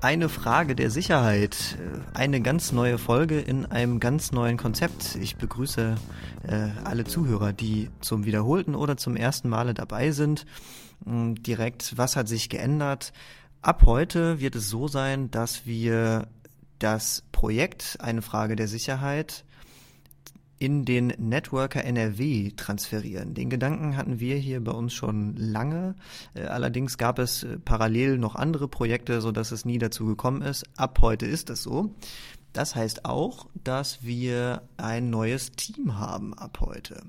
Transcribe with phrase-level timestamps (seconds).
[0.00, 1.78] Eine Frage der Sicherheit,
[2.14, 5.14] eine ganz neue Folge in einem ganz neuen Konzept.
[5.14, 5.94] Ich begrüße
[6.48, 10.46] äh, alle Zuhörer, die zum wiederholten oder zum ersten Male dabei sind.
[11.04, 13.12] Hm, direkt, was hat sich geändert?
[13.60, 16.26] Ab heute wird es so sein, dass wir
[16.80, 19.44] das Projekt Eine Frage der Sicherheit
[20.62, 23.34] in den Networker NRW transferieren.
[23.34, 25.96] Den Gedanken hatten wir hier bei uns schon lange.
[26.34, 30.40] Äh, allerdings gab es äh, parallel noch andere Projekte, so dass es nie dazu gekommen
[30.40, 30.64] ist.
[30.76, 31.92] Ab heute ist es so.
[32.52, 37.02] Das heißt auch, dass wir ein neues Team haben ab heute.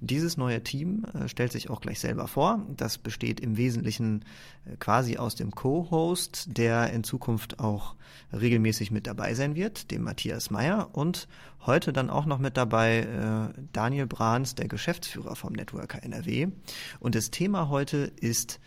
[0.00, 2.66] Dieses neue Team äh, stellt sich auch gleich selber vor.
[2.76, 4.24] Das besteht im Wesentlichen
[4.66, 7.94] äh, quasi aus dem Co-Host, der in Zukunft auch
[8.32, 11.28] regelmäßig mit dabei sein wird, dem Matthias Meyer und
[11.66, 16.48] heute dann auch noch mit dabei äh, Daniel Brahns, der Geschäftsführer vom Networker NRW.
[17.00, 18.60] Und das Thema heute ist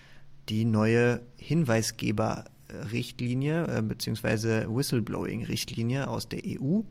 [0.49, 2.45] die neue Hinweisgeber
[2.91, 6.81] Richtlinie äh, beziehungsweise Whistleblowing-Richtlinie aus der EU.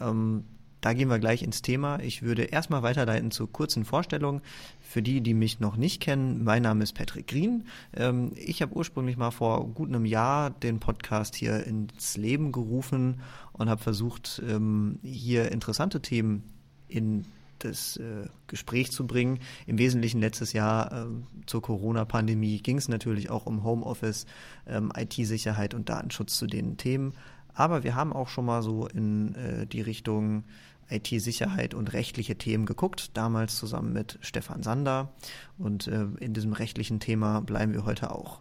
[0.00, 0.44] Ähm,
[0.80, 2.00] da gehen wir gleich ins Thema.
[2.00, 4.40] Ich würde erstmal weiterleiten zur kurzen Vorstellung.
[4.80, 7.64] Für die, die mich noch nicht kennen, mein Name ist Patrick Green.
[7.94, 13.20] Ähm, ich habe ursprünglich mal vor gut einem Jahr den Podcast hier ins Leben gerufen
[13.52, 16.44] und habe versucht, ähm, hier interessante Themen
[16.88, 17.26] in
[17.64, 19.38] das äh, Gespräch zu bringen.
[19.66, 21.06] Im Wesentlichen letztes Jahr äh,
[21.46, 24.26] zur Corona-Pandemie ging es natürlich auch um Homeoffice,
[24.66, 27.14] ähm, IT-Sicherheit und Datenschutz zu den Themen.
[27.54, 30.44] Aber wir haben auch schon mal so in äh, die Richtung
[30.88, 35.12] IT-Sicherheit und rechtliche Themen geguckt, damals zusammen mit Stefan Sander.
[35.58, 38.40] Und äh, in diesem rechtlichen Thema bleiben wir heute auch.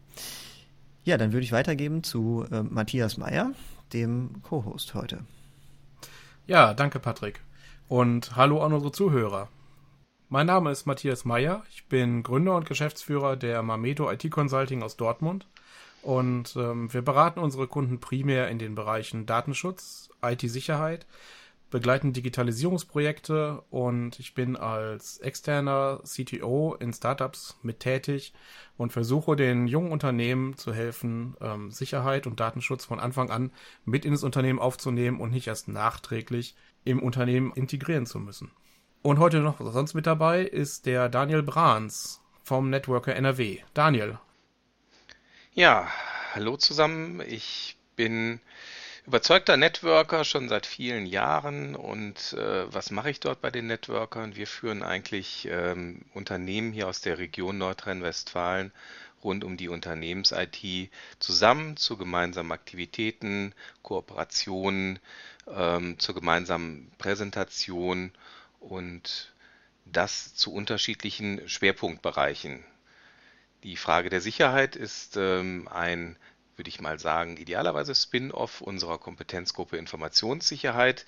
[1.04, 3.52] Ja, dann würde ich weitergeben zu äh, Matthias Meyer,
[3.94, 5.26] dem Co-Host heute.
[6.48, 7.42] Ja, danke, Patrick
[7.90, 9.50] und hallo an unsere Zuhörer.
[10.30, 11.64] Mein Name ist Matthias Meyer.
[11.72, 15.48] Ich bin Gründer und Geschäftsführer der Mamedo IT Consulting aus Dortmund.
[16.04, 21.08] Und ähm, wir beraten unsere Kunden primär in den Bereichen Datenschutz, IT-Sicherheit,
[21.72, 28.34] begleiten Digitalisierungsprojekte und ich bin als externer CTO in Startups mit tätig
[28.78, 33.52] und versuche den jungen Unternehmen zu helfen, ähm, Sicherheit und Datenschutz von Anfang an
[33.84, 38.52] mit ins Unternehmen aufzunehmen und nicht erst nachträglich im Unternehmen integrieren zu müssen.
[39.02, 43.60] Und heute noch sonst mit dabei ist der Daniel Brahns vom Networker NRW.
[43.74, 44.20] Daniel.
[45.54, 45.88] Ja,
[46.34, 47.22] hallo zusammen.
[47.22, 48.40] Ich bin
[49.06, 54.36] überzeugter Networker schon seit vielen Jahren und äh, was mache ich dort bei den Networkern?
[54.36, 58.72] Wir führen eigentlich ähm, Unternehmen hier aus der Region Nordrhein-Westfalen
[59.24, 65.00] rund um die Unternehmens-IT zusammen zu gemeinsamen Aktivitäten, Kooperationen,
[65.56, 68.12] ähm, zur gemeinsamen Präsentation
[68.60, 69.34] und
[69.86, 72.64] das zu unterschiedlichen Schwerpunktbereichen.
[73.64, 76.18] Die Frage der Sicherheit ist ähm, ein,
[76.56, 81.06] würde ich mal sagen, idealerweise Spin-off unserer Kompetenzgruppe Informationssicherheit,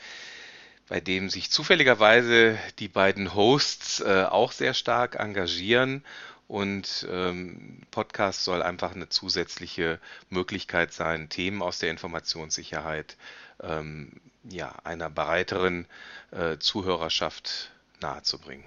[0.87, 6.03] bei dem sich zufälligerweise die beiden Hosts äh, auch sehr stark engagieren
[6.47, 9.99] und ähm, Podcast soll einfach eine zusätzliche
[10.29, 13.15] Möglichkeit sein, Themen aus der Informationssicherheit
[13.61, 14.19] ähm,
[14.49, 15.87] ja, einer breiteren
[16.31, 17.71] äh, Zuhörerschaft
[18.01, 18.65] nahezubringen.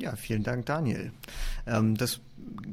[0.00, 1.12] Ja, vielen Dank, Daniel.
[1.66, 2.20] Ähm, das,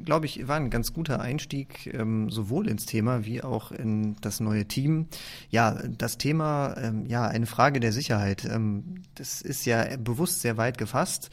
[0.04, 4.38] glaube ich, war ein ganz guter Einstieg ähm, sowohl ins Thema wie auch in das
[4.38, 5.08] neue Team.
[5.50, 8.44] Ja, das Thema, ähm, ja, eine Frage der Sicherheit.
[8.44, 11.30] Ähm, das ist ja bewusst sehr weit gefasst.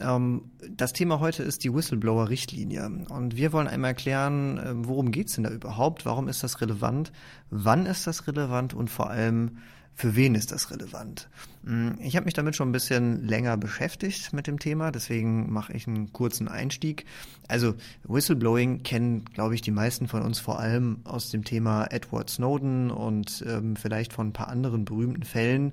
[0.00, 3.06] Ähm, das Thema heute ist die Whistleblower-Richtlinie.
[3.08, 6.04] Und wir wollen einmal erklären, ähm, worum geht's denn da überhaupt?
[6.04, 7.12] Warum ist das relevant?
[7.50, 8.74] Wann ist das relevant?
[8.74, 9.58] Und vor allem,
[9.96, 11.26] für wen ist das relevant?
[11.64, 15.72] Hm, ich habe mich damit schon ein bisschen länger beschäftigt mit dem Thema, deswegen mache
[15.72, 17.06] ich einen kurzen Einstieg.
[17.48, 17.74] Also
[18.04, 22.90] Whistleblowing kennen, glaube ich, die meisten von uns vor allem aus dem Thema Edward Snowden
[22.90, 25.72] und ähm, vielleicht von ein paar anderen berühmten Fällen.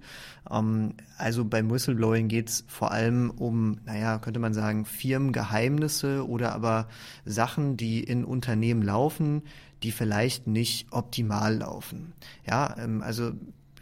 [0.50, 6.54] Ähm, also beim Whistleblowing geht es vor allem um, naja, könnte man sagen, Firmengeheimnisse oder
[6.54, 6.88] aber
[7.26, 9.42] Sachen, die in Unternehmen laufen,
[9.84, 12.14] die vielleicht nicht optimal laufen.
[12.48, 13.34] Ja, ähm, also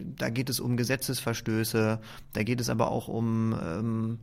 [0.06, 2.00] da geht es um Gesetzesverstöße,
[2.34, 4.20] da geht es aber auch um ähm,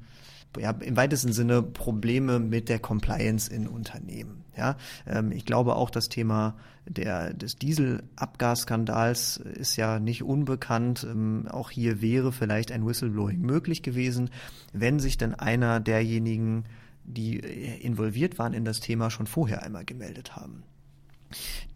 [0.58, 4.44] ja, im weitesten Sinne Probleme mit der Compliance in Unternehmen.
[4.56, 4.76] Ja,
[5.06, 11.06] ähm, ich glaube auch das Thema der, des Dieselabgasskandals ist ja nicht unbekannt.
[11.08, 14.30] Ähm, auch hier wäre vielleicht ein Whistleblowing möglich gewesen,
[14.72, 16.64] wenn sich denn einer derjenigen,
[17.04, 20.62] die involviert waren in das Thema, schon vorher einmal gemeldet haben.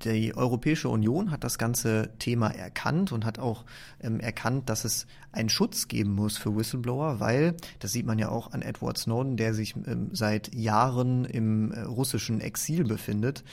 [0.04, 3.64] Die Europäische Union hat das ganze Thema erkannt und hat auch
[4.00, 8.30] ähm, erkannt, dass es einen Schutz geben muss für Whistleblower, weil, das sieht man ja
[8.30, 13.44] auch an Edward Snowden, der sich ähm, seit Jahren im äh, russischen Exil befindet,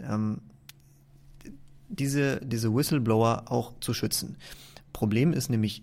[0.00, 0.40] ähm,
[1.88, 4.36] diese, diese Whistleblower auch zu schützen.
[4.92, 5.82] Problem ist nämlich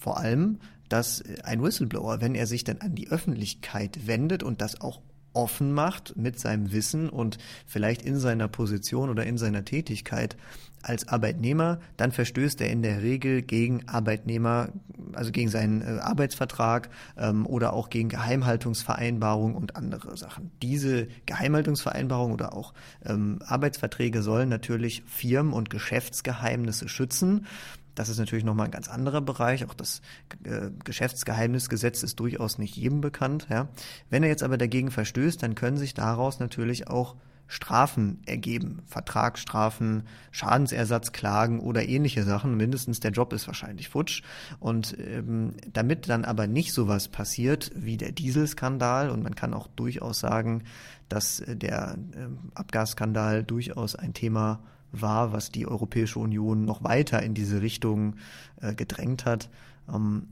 [0.00, 0.58] vor allem,
[0.88, 5.00] dass ein Whistleblower, wenn er sich dann an die Öffentlichkeit wendet und das auch
[5.32, 10.36] offen macht mit seinem Wissen und vielleicht in seiner Position oder in seiner Tätigkeit
[10.82, 14.68] als Arbeitnehmer, dann verstößt er in der Regel gegen Arbeitnehmer,
[15.12, 20.50] also gegen seinen äh, Arbeitsvertrag ähm, oder auch gegen Geheimhaltungsvereinbarungen und andere Sachen.
[20.60, 22.74] Diese Geheimhaltungsvereinbarungen oder auch
[23.04, 27.46] ähm, Arbeitsverträge sollen natürlich Firmen- und Geschäftsgeheimnisse schützen.
[27.94, 29.64] Das ist natürlich nochmal ein ganz anderer Bereich.
[29.64, 30.00] Auch das
[30.44, 33.46] äh, Geschäftsgeheimnisgesetz ist durchaus nicht jedem bekannt.
[33.50, 33.68] Ja.
[34.10, 37.16] Wenn er jetzt aber dagegen verstößt, dann können sich daraus natürlich auch
[37.52, 38.80] Strafen ergeben.
[38.86, 42.56] Vertragsstrafen, Schadensersatzklagen oder ähnliche Sachen.
[42.56, 44.22] Mindestens der Job ist wahrscheinlich futsch.
[44.58, 49.66] Und ähm, damit dann aber nicht sowas passiert wie der Dieselskandal, und man kann auch
[49.66, 50.62] durchaus sagen,
[51.10, 54.60] dass der ähm, Abgasskandal durchaus ein Thema
[54.92, 58.16] war, was die Europäische Union noch weiter in diese Richtung
[58.60, 59.50] äh, gedrängt hat.
[59.88, 60.28] Ähm,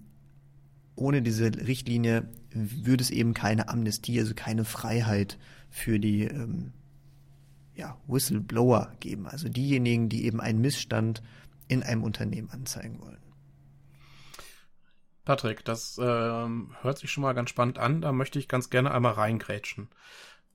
[0.95, 5.39] ohne diese Richtlinie würde es eben keine Amnestie, also keine Freiheit
[5.71, 6.73] für die ähm,
[7.75, 11.23] ja, Whistleblower geben, also diejenigen, die eben einen Missstand
[11.69, 13.21] in einem Unternehmen anzeigen wollen.
[15.25, 18.01] Patrick, das äh, hört sich schon mal ganz spannend an.
[18.01, 19.89] Da möchte ich ganz gerne einmal reingrätschen.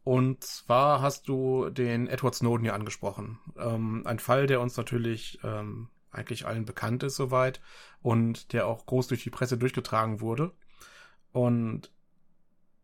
[0.06, 3.40] Und zwar hast du den Edward Snowden hier angesprochen.
[3.58, 7.60] Ähm, ein Fall, der uns natürlich ähm, eigentlich allen bekannt ist soweit
[8.04, 10.52] und der auch groß durch die Presse durchgetragen wurde.
[11.32, 11.92] Und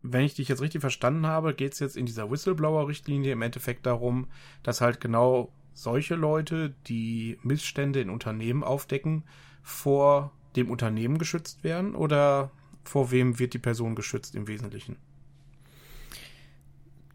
[0.02, 3.86] wenn ich dich jetzt richtig verstanden habe, geht es jetzt in dieser Whistleblower-Richtlinie im Endeffekt
[3.86, 4.28] darum,
[4.64, 9.26] dass halt genau solche Leute, die Missstände in Unternehmen aufdecken,
[9.62, 12.50] vor dem Unternehmen geschützt werden oder
[12.84, 14.98] vor wem wird die Person geschützt im Wesentlichen?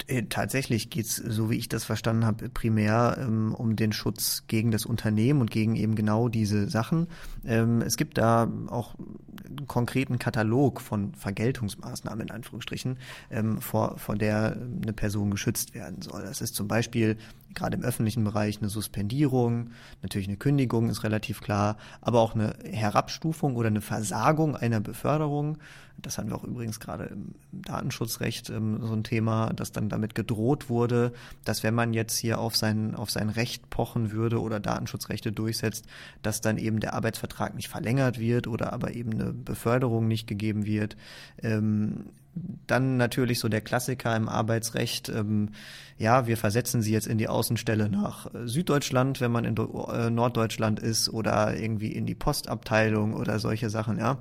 [0.08, 4.44] Äh, tatsächlich geht es, so wie ich das verstanden habe, primär ähm, um den Schutz
[4.46, 7.08] gegen das Unternehmen und gegen eben genau diese Sachen.
[7.44, 8.94] Ähm, es gibt da auch
[9.46, 12.98] einen konkreten Katalog von Vergeltungsmaßnahmen in Anführungsstrichen,
[13.30, 16.22] ähm, vor, vor der eine Person geschützt werden soll.
[16.22, 17.16] Das ist zum Beispiel
[17.54, 19.70] gerade im öffentlichen Bereich eine Suspendierung,
[20.02, 25.58] natürlich eine Kündigung ist relativ klar, aber auch eine Herabstufung oder eine Versagung einer Beförderung.
[25.98, 30.14] Das haben wir auch übrigens gerade im Datenschutzrecht ähm, so ein Thema, dass dann damit
[30.14, 31.12] gedroht wurde,
[31.44, 35.86] dass wenn man jetzt hier auf sein, auf sein Recht pochen würde oder Datenschutzrechte durchsetzt,
[36.22, 40.66] dass dann eben der Arbeitsvertrag nicht verlängert wird oder aber eben eine Beförderung nicht gegeben
[40.66, 40.96] wird.
[41.42, 42.06] Ähm,
[42.66, 45.50] dann natürlich so der Klassiker im Arbeitsrecht, ähm,
[45.98, 50.10] ja, wir versetzen sie jetzt in die Außenstelle nach äh, Süddeutschland, wenn man in äh,
[50.10, 54.18] Norddeutschland ist, oder irgendwie in die Postabteilung oder solche Sachen, ja.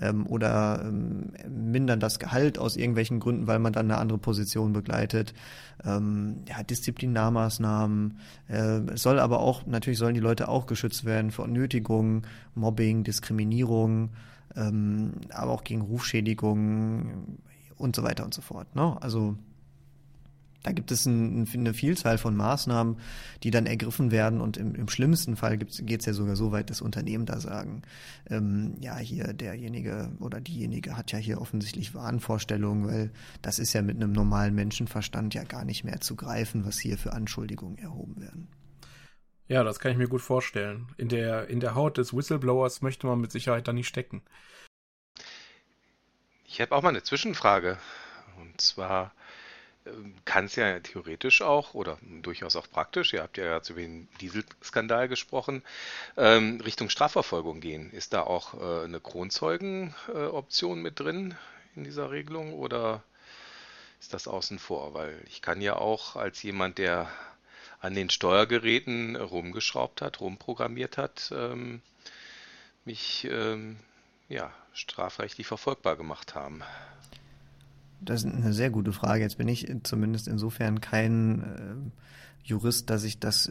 [0.00, 4.72] Ähm, oder ähm, mindern das Gehalt aus irgendwelchen Gründen, weil man dann eine andere Position
[4.72, 5.34] begleitet.
[5.84, 8.18] Ähm, ja, Disziplinarmaßnahmen.
[8.48, 12.22] Äh, soll aber auch, natürlich sollen die Leute auch geschützt werden vor Nötigung,
[12.54, 14.10] Mobbing, Diskriminierung,
[14.56, 17.38] ähm, aber auch gegen Rufschädigungen,
[17.78, 18.74] und so weiter und so fort.
[18.74, 18.96] Ne?
[19.00, 19.36] Also
[20.64, 22.98] da gibt es ein, eine Vielzahl von Maßnahmen,
[23.42, 26.68] die dann ergriffen werden und im, im schlimmsten Fall geht es ja sogar so weit,
[26.68, 27.82] dass Unternehmen da sagen,
[28.28, 33.10] ähm, ja, hier derjenige oder diejenige hat ja hier offensichtlich Wahnvorstellungen, weil
[33.40, 36.98] das ist ja mit einem normalen Menschenverstand ja gar nicht mehr zu greifen, was hier
[36.98, 38.48] für Anschuldigungen erhoben werden.
[39.46, 40.88] Ja, das kann ich mir gut vorstellen.
[40.98, 44.22] In der, in der Haut des Whistleblowers möchte man mit Sicherheit da nicht stecken.
[46.50, 47.78] Ich habe auch mal eine Zwischenfrage.
[48.38, 49.12] Und zwar
[49.84, 53.82] ähm, kann es ja theoretisch auch oder durchaus auch praktisch, ihr habt ja gerade über
[53.82, 55.62] den Dieselskandal gesprochen,
[56.16, 57.92] ähm, Richtung Strafverfolgung gehen.
[57.92, 61.36] Ist da auch äh, eine Kronzeugenoption äh, mit drin
[61.76, 63.02] in dieser Regelung oder
[64.00, 64.94] ist das außen vor?
[64.94, 67.10] Weil ich kann ja auch als jemand, der
[67.80, 71.82] an den Steuergeräten rumgeschraubt hat, rumprogrammiert hat, ähm,
[72.86, 73.78] mich ähm,
[74.28, 76.62] ja, strafrechtlich verfolgbar gemacht haben?
[78.00, 79.22] Das ist eine sehr gute Frage.
[79.22, 83.50] Jetzt bin ich zumindest insofern kein äh, Jurist, dass ich das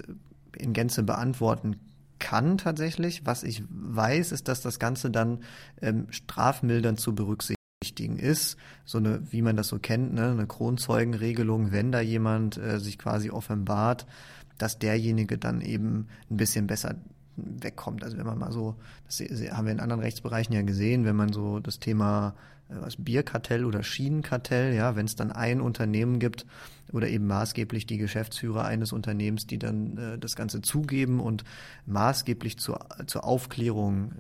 [0.55, 1.79] in Gänze beantworten
[2.19, 3.25] kann tatsächlich.
[3.25, 5.43] Was ich weiß, ist, dass das Ganze dann
[5.81, 8.57] ähm, strafmildern zu berücksichtigen ist.
[8.85, 12.97] So eine, wie man das so kennt, ne, eine Kronzeugenregelung, wenn da jemand äh, sich
[12.97, 14.07] quasi offenbart,
[14.57, 16.95] dass derjenige dann eben ein bisschen besser
[17.37, 18.03] wegkommt.
[18.03, 18.75] Also wenn man mal so,
[19.05, 22.35] das haben wir in anderen Rechtsbereichen ja gesehen, wenn man so das Thema
[22.69, 26.45] äh, was Bierkartell oder Schienenkartell, ja, wenn es dann ein Unternehmen gibt
[26.91, 31.43] oder eben maßgeblich die Geschäftsführer eines Unternehmens, die dann äh, das Ganze zugeben und
[31.85, 34.13] maßgeblich zur, zur Aufklärung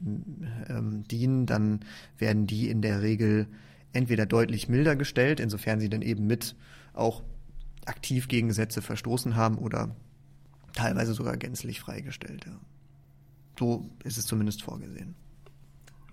[0.69, 1.81] ähm, dienen, dann
[2.17, 3.47] werden die in der Regel
[3.93, 6.55] entweder deutlich milder gestellt, insofern sie dann eben mit
[6.93, 7.23] auch
[7.85, 9.95] aktiv gegen Gesetze verstoßen haben oder
[10.73, 12.45] teilweise sogar gänzlich freigestellt.
[12.45, 12.59] Ja.
[13.57, 15.15] So ist es zumindest vorgesehen.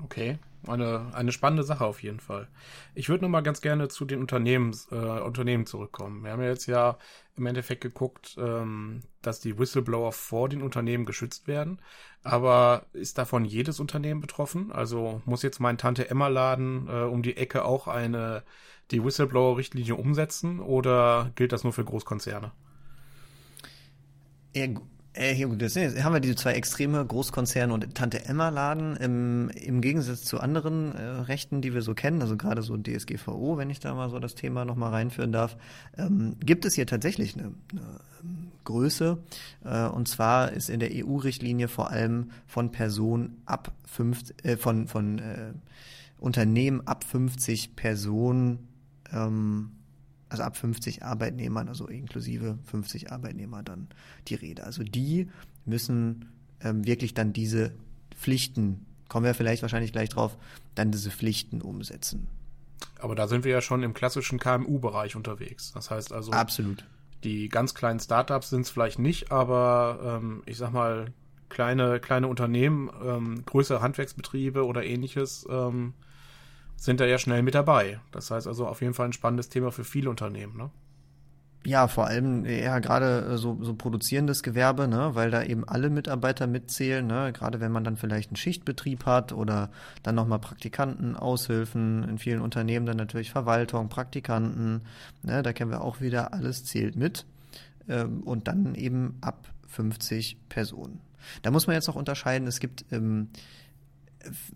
[0.02, 2.48] Okay, eine, eine spannende Sache auf jeden Fall.
[2.94, 6.24] Ich würde noch mal ganz gerne zu den Unternehmens, äh, Unternehmen zurückkommen.
[6.24, 6.98] Wir haben ja jetzt ja
[7.36, 11.80] im Endeffekt geguckt, ähm, dass die Whistleblower vor den Unternehmen geschützt werden.
[12.22, 14.72] Aber ist davon jedes Unternehmen betroffen?
[14.72, 18.42] Also muss jetzt mein Tante Emma Laden äh, um die Ecke auch eine
[18.90, 22.52] die Whistleblower-Richtlinie umsetzen oder gilt das nur für Großkonzerne?
[24.54, 24.66] Ja,
[25.14, 28.96] äh, hier, gut, das haben wir diese zwei Extreme, Großkonzerne und Tante-Emma-Laden.
[28.96, 33.56] Im, Im Gegensatz zu anderen äh, Rechten, die wir so kennen, also gerade so DSGVO,
[33.56, 35.56] wenn ich da mal so das Thema nochmal reinführen darf,
[35.96, 39.18] ähm, gibt es hier tatsächlich eine, eine ähm, Größe.
[39.64, 44.88] Äh, und zwar ist in der EU-Richtlinie vor allem von Personen ab 50, äh, von,
[44.88, 45.52] von äh,
[46.18, 48.66] Unternehmen ab 50 Personen
[49.12, 49.70] ähm,
[50.28, 53.88] also ab 50 Arbeitnehmern, also inklusive 50 Arbeitnehmer dann
[54.28, 54.64] die Rede.
[54.64, 55.28] Also die
[55.64, 56.26] müssen
[56.60, 57.72] ähm, wirklich dann diese
[58.16, 60.36] Pflichten, kommen wir vielleicht wahrscheinlich gleich drauf,
[60.74, 62.26] dann diese Pflichten umsetzen.
[62.98, 65.72] Aber da sind wir ja schon im klassischen KMU-Bereich unterwegs.
[65.72, 66.32] Das heißt also.
[66.32, 66.84] Absolut.
[67.22, 71.06] Die ganz kleinen Startups sind es vielleicht nicht, aber ähm, ich sag mal,
[71.48, 75.94] kleine, kleine Unternehmen, ähm, größere Handwerksbetriebe oder ähnliches, ähm,
[76.76, 78.00] sind da ja schnell mit dabei.
[78.12, 80.70] Das heißt also auf jeden Fall ein spannendes Thema für viele Unternehmen, ne?
[81.66, 85.88] Ja, vor allem ja gerade äh, so, so produzierendes Gewerbe, ne, weil da eben alle
[85.88, 89.70] Mitarbeiter mitzählen, ne, gerade wenn man dann vielleicht einen Schichtbetrieb hat oder
[90.02, 94.82] dann nochmal Praktikanten, Aushilfen, in vielen Unternehmen dann natürlich Verwaltung, Praktikanten,
[95.22, 97.24] ne, da kennen wir auch wieder, alles zählt mit
[97.88, 101.00] ähm, und dann eben ab 50 Personen.
[101.40, 103.30] Da muss man jetzt noch unterscheiden, es gibt ähm,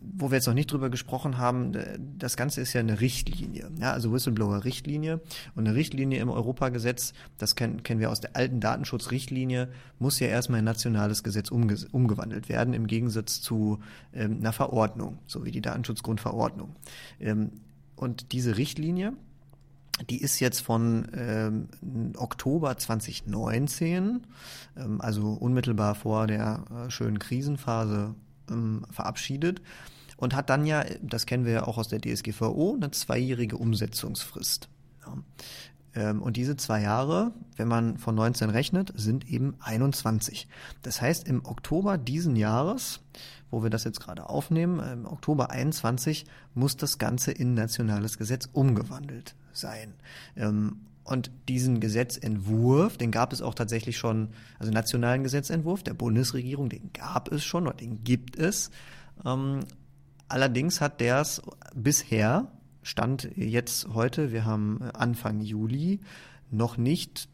[0.00, 1.72] wo wir jetzt noch nicht drüber gesprochen haben,
[2.18, 5.20] das Ganze ist ja eine Richtlinie, ja, also Whistleblower-Richtlinie.
[5.54, 10.28] Und eine Richtlinie im Europagesetz, das kennen, kennen wir aus der alten Datenschutzrichtlinie, muss ja
[10.28, 13.80] erstmal in nationales Gesetz umge umgewandelt werden, im Gegensatz zu
[14.12, 16.75] ähm, einer Verordnung, so wie die Datenschutzgrundverordnung.
[17.20, 17.52] Ähm,
[17.96, 19.12] und diese Richtlinie,
[20.08, 21.68] die ist jetzt von ähm,
[22.16, 24.26] Oktober 2019,
[24.76, 28.14] ähm, also unmittelbar vor der äh, schönen Krisenphase
[28.50, 29.62] ähm, verabschiedet
[30.17, 34.69] und hat dann ja, das kennen wir ja auch aus der DSGVO, eine zweijährige Umsetzungsfrist.
[35.07, 35.17] Ja.
[35.95, 40.49] Ähm, und diese zwei Jahre, wenn man von 19 rechnet, sind eben 21.
[40.83, 43.00] Das heißt, im Oktober diesen Jahres,
[43.50, 48.49] wo wir das jetzt gerade aufnehmen, im Oktober 21 muss das Ganze in nationales Gesetz
[48.52, 49.95] umgewandelt sein.
[50.37, 56.69] Ähm, und diesen Gesetzentwurf, den gab es auch tatsächlich schon, also nationalen Gesetzentwurf der Bundesregierung,
[56.69, 58.71] den gab es schon oder den gibt es.
[59.25, 59.61] Ähm,
[60.29, 61.43] allerdings hat der es
[61.75, 66.00] bisher, Stand jetzt heute, wir haben Anfang Juli,
[66.50, 67.29] noch nicht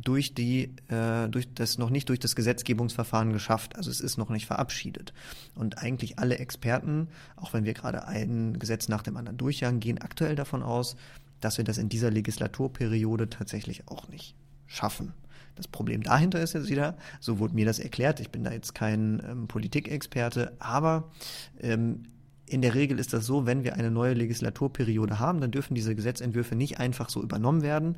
[0.00, 3.76] durch die äh, durch das noch nicht durch das Gesetzgebungsverfahren geschafft.
[3.76, 5.12] Also es ist noch nicht verabschiedet.
[5.54, 10.00] Und eigentlich alle Experten, auch wenn wir gerade ein Gesetz nach dem anderen durchjagen, gehen
[10.00, 10.96] aktuell davon aus,
[11.44, 14.34] dass wir das in dieser Legislaturperiode tatsächlich auch nicht
[14.66, 15.12] schaffen.
[15.54, 18.74] Das Problem dahinter ist jetzt wieder, so wurde mir das erklärt, ich bin da jetzt
[18.74, 21.10] kein ähm, Politikexperte, aber
[21.60, 22.04] ähm,
[22.46, 25.94] in der Regel ist das so, wenn wir eine neue Legislaturperiode haben, dann dürfen diese
[25.94, 27.96] Gesetzentwürfe nicht einfach so übernommen werden,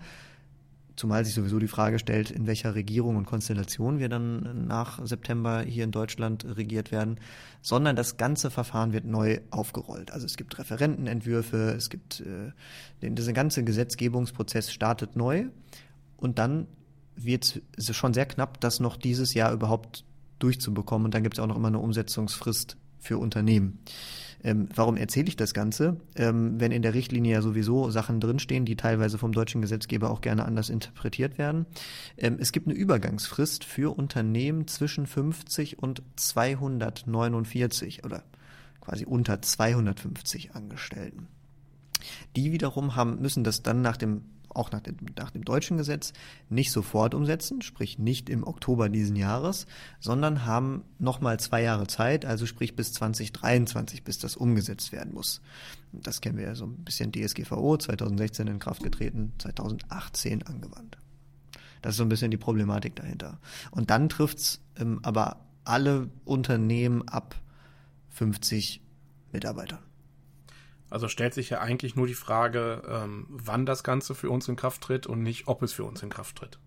[0.96, 5.62] Zumal sich sowieso die Frage stellt, in welcher Regierung und Konstellation wir dann nach September
[5.62, 7.18] hier in Deutschland regiert werden,
[7.62, 10.12] sondern das ganze Verfahren wird neu aufgerollt.
[10.12, 12.52] Also es gibt Referentenentwürfe, es gibt äh,
[13.02, 15.46] den, dieser ganze Gesetzgebungsprozess startet neu
[16.16, 16.68] und dann
[17.16, 20.04] wird es schon sehr knapp, das noch dieses Jahr überhaupt
[20.38, 21.06] durchzubekommen.
[21.06, 23.78] Und dann gibt es auch noch immer eine Umsetzungsfrist für Unternehmen.
[24.44, 25.96] Ähm, warum erzähle ich das Ganze?
[26.14, 30.20] Ähm, wenn in der Richtlinie ja sowieso Sachen drinstehen, die teilweise vom deutschen Gesetzgeber auch
[30.20, 31.64] gerne anders interpretiert werden.
[32.18, 38.22] Ähm, es gibt eine Übergangsfrist für Unternehmen zwischen 50 und 249 oder
[38.80, 41.28] quasi unter 250 Angestellten.
[42.36, 44.22] Die wiederum haben, müssen das dann nach dem
[44.54, 46.12] auch nach dem, nach dem deutschen Gesetz
[46.48, 49.66] nicht sofort umsetzen, sprich nicht im Oktober diesen Jahres,
[50.00, 55.40] sondern haben nochmal zwei Jahre Zeit, also sprich bis 2023, bis das umgesetzt werden muss.
[55.92, 60.98] Das kennen wir ja so ein bisschen DSGVO, 2016 in Kraft getreten, 2018 angewandt.
[61.82, 63.38] Das ist so ein bisschen die Problematik dahinter.
[63.70, 67.34] Und dann trifft's ähm, aber alle Unternehmen ab
[68.10, 68.80] 50
[69.32, 69.80] Mitarbeitern.
[70.90, 74.56] Also stellt sich ja eigentlich nur die Frage, ähm, wann das Ganze für uns in
[74.56, 76.58] Kraft tritt und nicht, ob es für uns in Kraft tritt.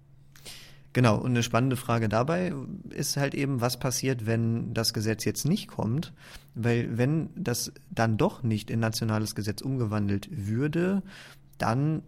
[0.93, 2.53] Genau, und eine spannende Frage dabei
[2.89, 6.11] ist halt eben, was passiert, wenn das Gesetz jetzt nicht kommt,
[6.55, 11.03] weil wenn das dann doch nicht in nationales Gesetz umgewandelt würde,
[11.59, 12.01] dann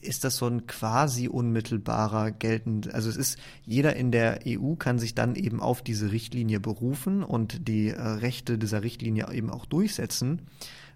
[0.00, 2.94] ist das so ein quasi unmittelbarer geltend.
[2.94, 7.22] Also es ist, jeder in der EU kann sich dann eben auf diese Richtlinie berufen
[7.22, 10.42] und die äh, Rechte dieser Richtlinie eben auch durchsetzen.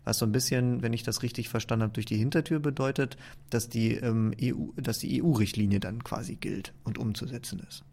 [0.05, 3.17] Was so ein bisschen, wenn ich das richtig verstanden habe, durch die Hintertür bedeutet,
[3.51, 7.85] dass die ähm, EU, dass die EU-Richtlinie dann quasi gilt und umzusetzen ist.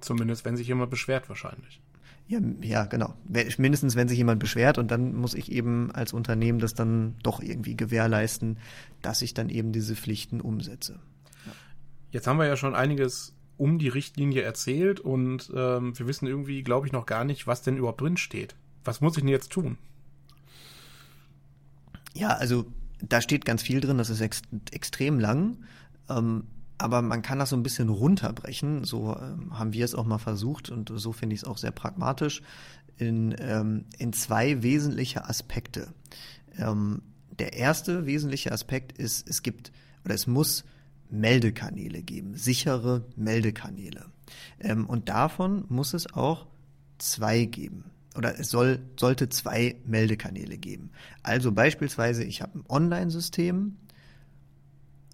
[0.00, 1.80] Zumindest wenn sich jemand beschwert wahrscheinlich.
[2.28, 3.14] Ja, ja, genau.
[3.58, 7.42] Mindestens, wenn sich jemand beschwert und dann muss ich eben als Unternehmen das dann doch
[7.42, 8.58] irgendwie gewährleisten,
[9.02, 11.00] dass ich dann eben diese Pflichten umsetze.
[11.44, 11.52] Ja.
[12.12, 16.62] Jetzt haben wir ja schon einiges um die Richtlinie erzählt und ähm, wir wissen irgendwie,
[16.62, 18.54] glaube ich, noch gar nicht, was denn überhaupt drin steht.
[18.84, 19.78] Was muss ich denn jetzt tun?
[22.14, 22.66] Ja, also
[23.00, 25.58] da steht ganz viel drin, das ist ex extrem lang.
[26.08, 26.44] Ähm,
[26.78, 28.84] aber man kann das so ein bisschen runterbrechen.
[28.84, 31.70] So ähm, haben wir es auch mal versucht und so finde ich es auch sehr
[31.70, 32.42] pragmatisch
[32.96, 35.88] in, ähm, in zwei wesentliche Aspekte.
[36.58, 37.02] Ähm,
[37.38, 39.72] der erste wesentliche Aspekt ist, es gibt
[40.04, 40.64] oder es muss
[41.08, 44.06] Meldekanäle geben, sichere Meldekanäle.
[44.60, 46.46] Ähm, und davon muss es auch
[46.98, 47.91] zwei geben.
[48.16, 50.90] Oder es soll, sollte zwei Meldekanäle geben.
[51.22, 53.76] Also beispielsweise, ich habe ein Online-System,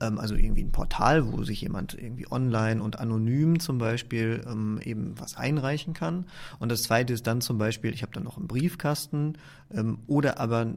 [0.01, 4.81] ähm, also irgendwie ein Portal, wo sich jemand irgendwie online und anonym zum Beispiel ähm,
[4.83, 6.27] eben was einreichen kann.
[6.59, 9.35] Und das zweite ist dann zum Beispiel, ich habe dann noch einen Briefkasten
[9.73, 10.75] ähm, oder aber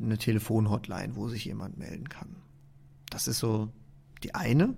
[0.00, 2.36] eine Telefonhotline, wo sich jemand melden kann.
[3.10, 3.70] Das ist so
[4.24, 4.74] die eine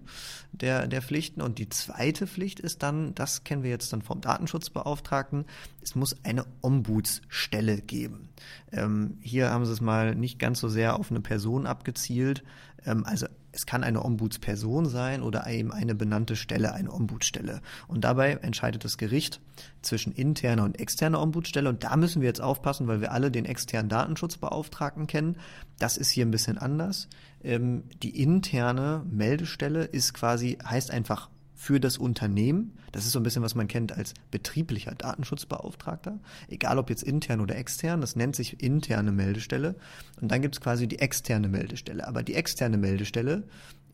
[0.53, 1.41] der, der Pflichten.
[1.41, 5.45] Und die zweite Pflicht ist dann, das kennen wir jetzt dann vom Datenschutzbeauftragten,
[5.83, 8.29] es muss eine Ombudsstelle geben.
[8.73, 12.45] Ähm, hier haben sie es mal nicht ganz so sehr auf eine Person abgezielt.
[12.87, 17.61] Ähm, also es kann eine Ombudsperson sein oder eben eine benannte Stelle, eine Ombudsstelle.
[17.87, 19.41] Und dabei entscheidet das Gericht
[19.81, 21.69] zwischen interner und externer Ombudsstelle.
[21.69, 25.37] Und da müssen wir jetzt aufpassen, weil wir alle den externen Datenschutzbeauftragten kennen.
[25.79, 27.09] Das ist hier ein bisschen anders.
[27.45, 32.77] Ähm, die interne Meldestelle ist quasi, heißt einfach für das Unternehmen.
[32.93, 36.19] Das ist so ein bisschen, was man kennt als betrieblicher Datenschutzbeauftragter.
[36.49, 39.77] Egal ob jetzt intern oder extern, das nennt sich interne Meldestelle.
[40.21, 42.07] Und dann gibt es quasi die externe Meldestelle.
[42.07, 43.45] Aber die externe Meldestelle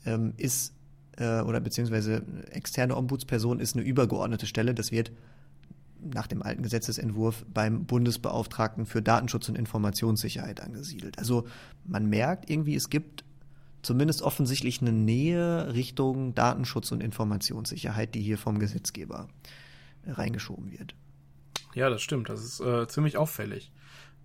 [0.06, 0.74] ähm, ist,
[1.16, 4.74] äh, oder beziehungsweise externe Ombudsperson ist eine übergeordnete Stelle.
[4.74, 5.12] Das wird
[6.02, 11.18] nach dem alten Gesetzesentwurf beim Bundesbeauftragten für Datenschutz und Informationssicherheit angesiedelt.
[11.18, 11.46] Also
[11.84, 13.24] man merkt irgendwie, es gibt
[13.82, 19.28] zumindest offensichtlich eine Nähe Richtung Datenschutz und Informationssicherheit, die hier vom Gesetzgeber
[20.06, 20.94] reingeschoben wird.
[21.74, 22.28] Ja, das stimmt.
[22.28, 23.72] Das ist äh, ziemlich auffällig.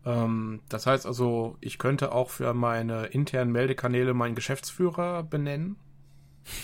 [0.06, 5.78] Ähm, das heißt also, ich könnte auch für meine internen Meldekanäle meinen Geschäftsführer benennen.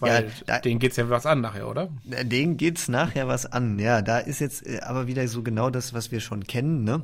[0.00, 1.90] Weil ja, denen geht's ja was an nachher, oder?
[2.04, 4.02] Denen geht's nachher was an, ja.
[4.02, 7.02] Da ist jetzt äh, aber wieder so genau das, was wir schon kennen, ne?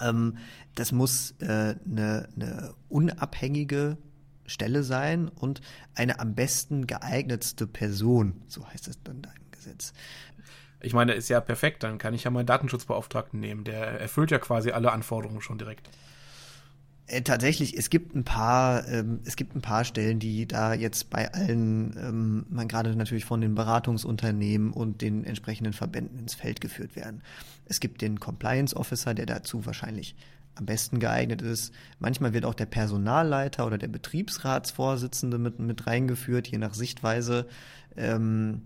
[0.00, 0.38] Ähm,
[0.78, 3.98] das muss äh, eine, eine unabhängige
[4.46, 5.60] Stelle sein und
[5.94, 9.92] eine am besten geeignetste Person, so heißt es dann da im Gesetz.
[10.80, 14.38] Ich meine, ist ja perfekt, dann kann ich ja meinen Datenschutzbeauftragten nehmen, der erfüllt ja
[14.38, 15.90] quasi alle Anforderungen schon direkt.
[17.08, 21.10] Äh, tatsächlich, es gibt ein paar, ähm, es gibt ein paar Stellen, die da jetzt
[21.10, 26.60] bei allen, ähm, man gerade natürlich von den Beratungsunternehmen und den entsprechenden Verbänden ins Feld
[26.60, 27.22] geführt werden.
[27.64, 30.14] Es gibt den Compliance Officer, der dazu wahrscheinlich
[30.58, 31.72] am besten geeignet ist.
[31.98, 37.46] Manchmal wird auch der Personalleiter oder der Betriebsratsvorsitzende mit, mit reingeführt, je nach Sichtweise.
[37.96, 38.62] Ähm,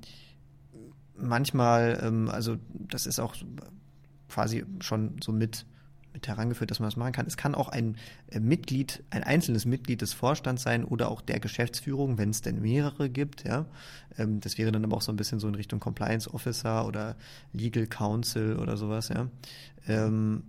[1.16, 3.36] manchmal, ähm, also das ist auch
[4.28, 5.66] quasi schon so mit
[6.12, 7.26] mit herangeführt, dass man das machen kann.
[7.26, 7.96] Es kann auch ein
[8.30, 12.60] äh, Mitglied, ein einzelnes Mitglied des Vorstands sein oder auch der Geschäftsführung, wenn es denn
[12.60, 13.44] mehrere gibt.
[13.44, 13.66] Ja,
[14.18, 17.16] ähm, das wäre dann aber auch so ein bisschen so in Richtung Compliance Officer oder
[17.52, 19.08] Legal Counsel oder sowas.
[19.08, 19.28] Ja,
[19.88, 20.44] ähm,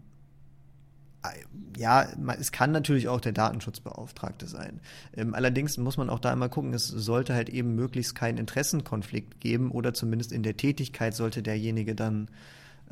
[1.77, 2.07] ja,
[2.39, 4.79] es kann natürlich auch der Datenschutzbeauftragte sein.
[5.15, 9.39] Ähm, allerdings muss man auch da immer gucken, es sollte halt eben möglichst keinen Interessenkonflikt
[9.39, 12.29] geben oder zumindest in der Tätigkeit sollte derjenige dann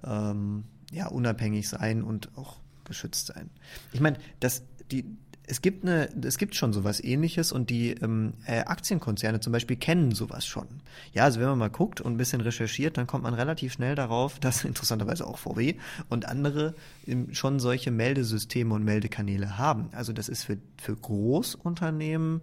[0.04, 3.50] ähm, ja, unabhängig sein und auch geschützt sein.
[3.94, 5.06] Ich meine, das, die,
[5.48, 9.76] es gibt eine, es gibt schon sowas ähnliches und die ähm, äh, Aktienkonzerne zum Beispiel
[9.76, 10.68] kennen sowas schon.
[11.14, 13.96] Ja, also wenn man mal guckt und ein bisschen recherchiert, dann kommt man relativ schnell
[13.96, 15.76] darauf, dass interessanterweise auch VW
[16.10, 16.76] und andere
[17.08, 19.90] ähm, schon solche Meldesysteme und Meldekanäle haben.
[19.94, 22.42] Also das ist für, für Großunternehmen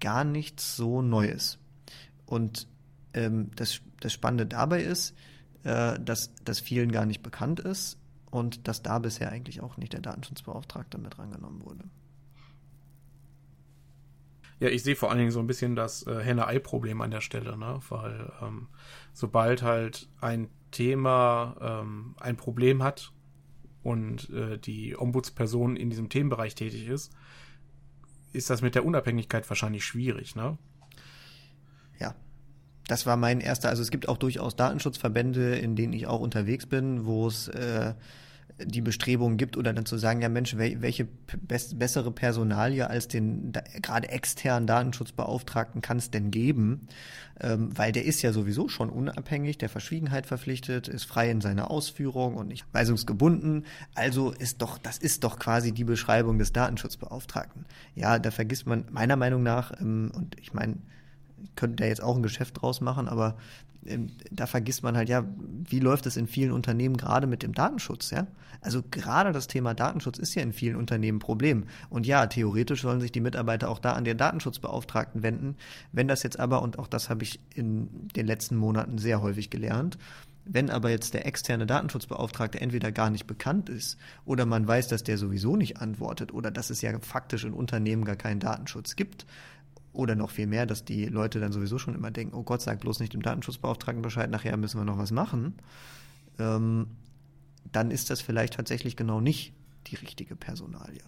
[0.00, 1.58] gar nichts so Neues.
[2.26, 2.68] Und
[3.14, 5.14] ähm, das, das Spannende dabei ist,
[5.64, 7.98] äh, dass das vielen gar nicht bekannt ist
[8.30, 11.84] und dass da bisher eigentlich auch nicht der Datenschutzbeauftragte mit rangenommen wurde.
[14.58, 17.58] Ja, ich sehe vor allen Dingen so ein bisschen das äh, Henne-Ei-Problem an der Stelle,
[17.58, 17.80] ne?
[17.88, 18.68] weil ähm,
[19.12, 23.12] sobald halt ein Thema ähm, ein Problem hat
[23.82, 27.12] und äh, die Ombudsperson in diesem Themenbereich tätig ist,
[28.32, 30.58] ist das mit der Unabhängigkeit wahrscheinlich schwierig, ne?
[31.98, 32.14] Ja.
[32.88, 36.66] Das war mein erster, also es gibt auch durchaus Datenschutzverbände, in denen ich auch unterwegs
[36.66, 37.94] bin, wo es äh,
[38.58, 41.06] die Bestrebungen gibt oder dann zu sagen, ja Mensch, welche
[41.42, 46.88] bessere Personalie als den da, gerade externen Datenschutzbeauftragten kann es denn geben?
[47.38, 51.70] Ähm, weil der ist ja sowieso schon unabhängig, der Verschwiegenheit verpflichtet, ist frei in seiner
[51.70, 53.66] Ausführung und nicht weisungsgebunden.
[53.94, 57.66] Also ist doch, das ist doch quasi die Beschreibung des Datenschutzbeauftragten.
[57.94, 60.76] Ja, da vergisst man meiner Meinung nach, ähm, und ich meine,
[61.54, 63.36] könnte da jetzt auch ein Geschäft draus machen, aber
[64.30, 65.24] da vergisst man halt, ja,
[65.68, 68.26] wie läuft es in vielen Unternehmen gerade mit dem Datenschutz, ja?
[68.60, 71.66] Also gerade das Thema Datenschutz ist ja in vielen Unternehmen ein Problem.
[71.88, 75.56] Und ja, theoretisch sollen sich die Mitarbeiter auch da an den Datenschutzbeauftragten wenden.
[75.92, 79.50] Wenn das jetzt aber, und auch das habe ich in den letzten Monaten sehr häufig
[79.50, 79.98] gelernt,
[80.48, 85.02] wenn aber jetzt der externe Datenschutzbeauftragte entweder gar nicht bekannt ist oder man weiß, dass
[85.02, 89.26] der sowieso nicht antwortet oder dass es ja faktisch in Unternehmen gar keinen Datenschutz gibt,
[89.96, 92.80] oder noch viel mehr, dass die Leute dann sowieso schon immer denken, oh Gott, sag
[92.80, 95.54] bloß nicht dem Datenschutzbeauftragten Bescheid, nachher müssen wir noch was machen.
[96.38, 96.88] Ähm,
[97.72, 99.52] dann ist das vielleicht tatsächlich genau nicht
[99.88, 101.02] die richtige Personalie.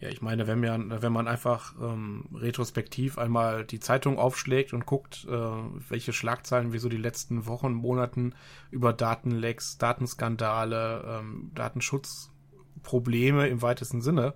[0.00, 4.84] Ja, ich meine, wenn man, wenn man einfach ähm, retrospektiv einmal die Zeitung aufschlägt und
[4.84, 8.34] guckt, äh, welche Schlagzeilen wir so die letzten Wochen, Monaten
[8.72, 14.34] über Datenlecks, Datenskandale, ähm, Datenschutzprobleme im weitesten Sinne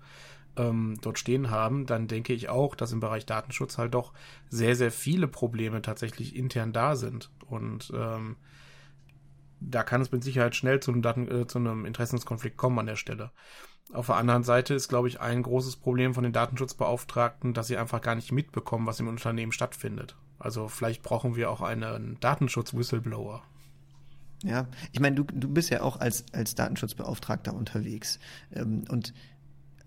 [0.56, 4.12] ähm, dort stehen haben, dann denke ich auch, dass im Bereich Datenschutz halt doch
[4.48, 7.30] sehr, sehr viele Probleme tatsächlich intern da sind.
[7.46, 8.36] Und ähm,
[9.60, 12.86] da kann es mit Sicherheit schnell zu einem, Daten, äh, zu einem Interessenskonflikt kommen an
[12.86, 13.30] der Stelle.
[13.92, 17.76] Auf der anderen Seite ist, glaube ich, ein großes Problem von den Datenschutzbeauftragten, dass sie
[17.76, 20.16] einfach gar nicht mitbekommen, was im Unternehmen stattfindet.
[20.38, 23.42] Also vielleicht brauchen wir auch einen Datenschutz-Whistleblower.
[24.42, 28.18] Ja, ich meine, du, du bist ja auch als, als Datenschutzbeauftragter unterwegs.
[28.52, 29.14] Ähm, und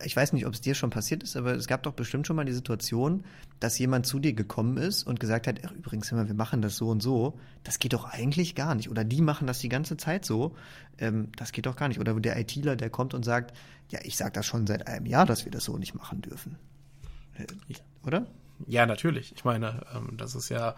[0.04, 2.36] ich weiß nicht, ob es dir schon passiert ist, aber es gab doch bestimmt schon
[2.36, 3.24] mal die Situation,
[3.60, 7.02] dass jemand zu dir gekommen ist und gesagt hat, übrigens, wir machen das so und
[7.02, 8.90] so, das geht doch eigentlich gar nicht.
[8.90, 10.56] Oder die machen das die ganze Zeit so,
[10.98, 12.00] ähm, das geht doch gar nicht.
[12.00, 13.56] Oder der ITler, der kommt und sagt,
[13.90, 16.58] ja, ich sage das schon seit einem Jahr, dass wir das so nicht machen dürfen.
[17.38, 17.46] Äh,
[18.06, 18.26] oder?
[18.68, 19.34] Ja, natürlich.
[19.36, 20.76] Ich meine, ähm, das ist ja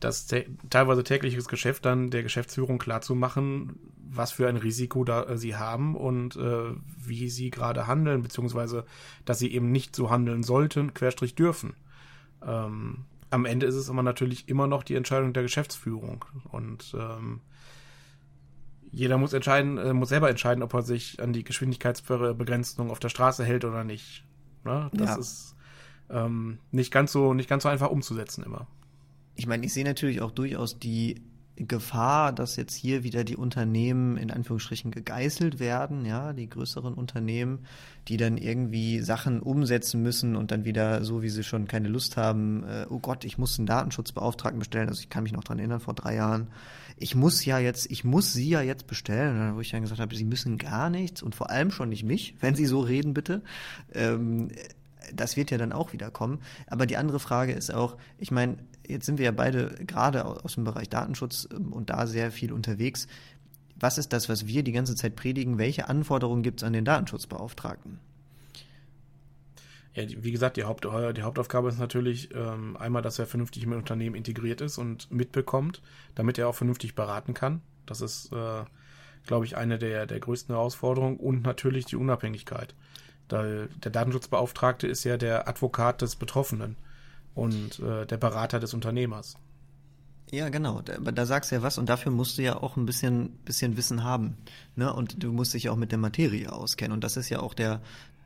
[0.00, 0.26] das
[0.70, 5.96] teilweise tägliches Geschäft dann der Geschäftsführung klarzumachen, was für ein Risiko da äh, sie haben
[5.96, 8.84] und äh, wie sie gerade handeln, beziehungsweise
[9.24, 11.74] dass sie eben nicht so handeln sollten, querstrich dürfen.
[12.46, 17.40] Ähm, am Ende ist es aber natürlich immer noch die Entscheidung der Geschäftsführung und ähm,
[18.92, 23.08] jeder muss entscheiden, äh, muss selber entscheiden, ob er sich an die Geschwindigkeitsbegrenzung auf der
[23.08, 24.24] Straße hält oder nicht.
[24.64, 24.88] Ne?
[24.92, 25.16] Das ja.
[25.16, 25.53] ist
[26.10, 28.66] ähm, nicht ganz so nicht ganz so einfach umzusetzen immer.
[29.36, 31.22] Ich meine, ich sehe natürlich auch durchaus die
[31.56, 37.60] Gefahr, dass jetzt hier wieder die Unternehmen in Anführungsstrichen gegeißelt werden, ja, die größeren Unternehmen,
[38.08, 42.16] die dann irgendwie Sachen umsetzen müssen und dann wieder so, wie sie schon keine Lust
[42.16, 44.88] haben, äh, oh Gott, ich muss einen Datenschutzbeauftragten bestellen.
[44.88, 46.48] Also ich kann mich noch dran erinnern, vor drei Jahren,
[46.96, 50.14] ich muss ja jetzt, ich muss sie ja jetzt bestellen, wo ich dann gesagt habe,
[50.16, 53.42] sie müssen gar nichts und vor allem schon nicht mich, wenn sie so reden, bitte.
[53.92, 54.48] Ähm,
[55.12, 56.40] das wird ja dann auch wieder kommen.
[56.66, 60.54] Aber die andere Frage ist auch, ich meine, jetzt sind wir ja beide gerade aus
[60.54, 63.06] dem Bereich Datenschutz ähm, und da sehr viel unterwegs.
[63.76, 65.58] Was ist das, was wir die ganze Zeit predigen?
[65.58, 67.98] Welche Anforderungen gibt es an den Datenschutzbeauftragten?
[69.94, 73.72] Ja, wie gesagt, die, Haupt, die Hauptaufgabe ist natürlich ähm, einmal, dass er vernünftig im
[73.72, 75.82] Unternehmen integriert ist und mitbekommt,
[76.16, 77.62] damit er auch vernünftig beraten kann.
[77.86, 78.64] Das ist, äh,
[79.24, 82.74] glaube ich, eine der, der größten Herausforderungen und natürlich die Unabhängigkeit.
[83.28, 86.76] Da, der Datenschutzbeauftragte ist ja der Advokat des Betroffenen
[87.34, 89.36] und äh, der Berater des Unternehmers.
[90.30, 90.80] Ja, genau.
[90.80, 93.76] Da, da sagst du ja was und dafür musst du ja auch ein bisschen, bisschen
[93.76, 94.36] Wissen haben.
[94.76, 94.92] Ne?
[94.92, 96.92] Und du musst dich ja auch mit der Materie auskennen.
[96.92, 97.80] Und das ist ja auch der,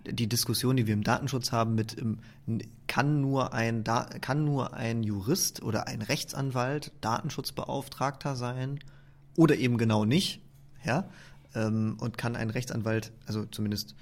[0.07, 1.97] die Diskussion, die wir im Datenschutz haben mit
[2.87, 8.79] kann nur ein kann nur ein Jurist oder ein Rechtsanwalt Datenschutzbeauftragter sein
[9.37, 10.41] oder eben genau nicht,
[10.85, 11.09] ja?
[11.55, 13.95] Ähm, und kann ein Rechtsanwalt, also zumindest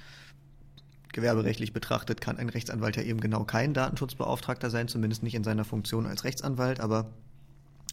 [1.17, 5.65] Gewerberechtlich betrachtet kann ein Rechtsanwalt ja eben genau kein Datenschutzbeauftragter sein, zumindest nicht in seiner
[5.65, 7.11] Funktion als Rechtsanwalt, aber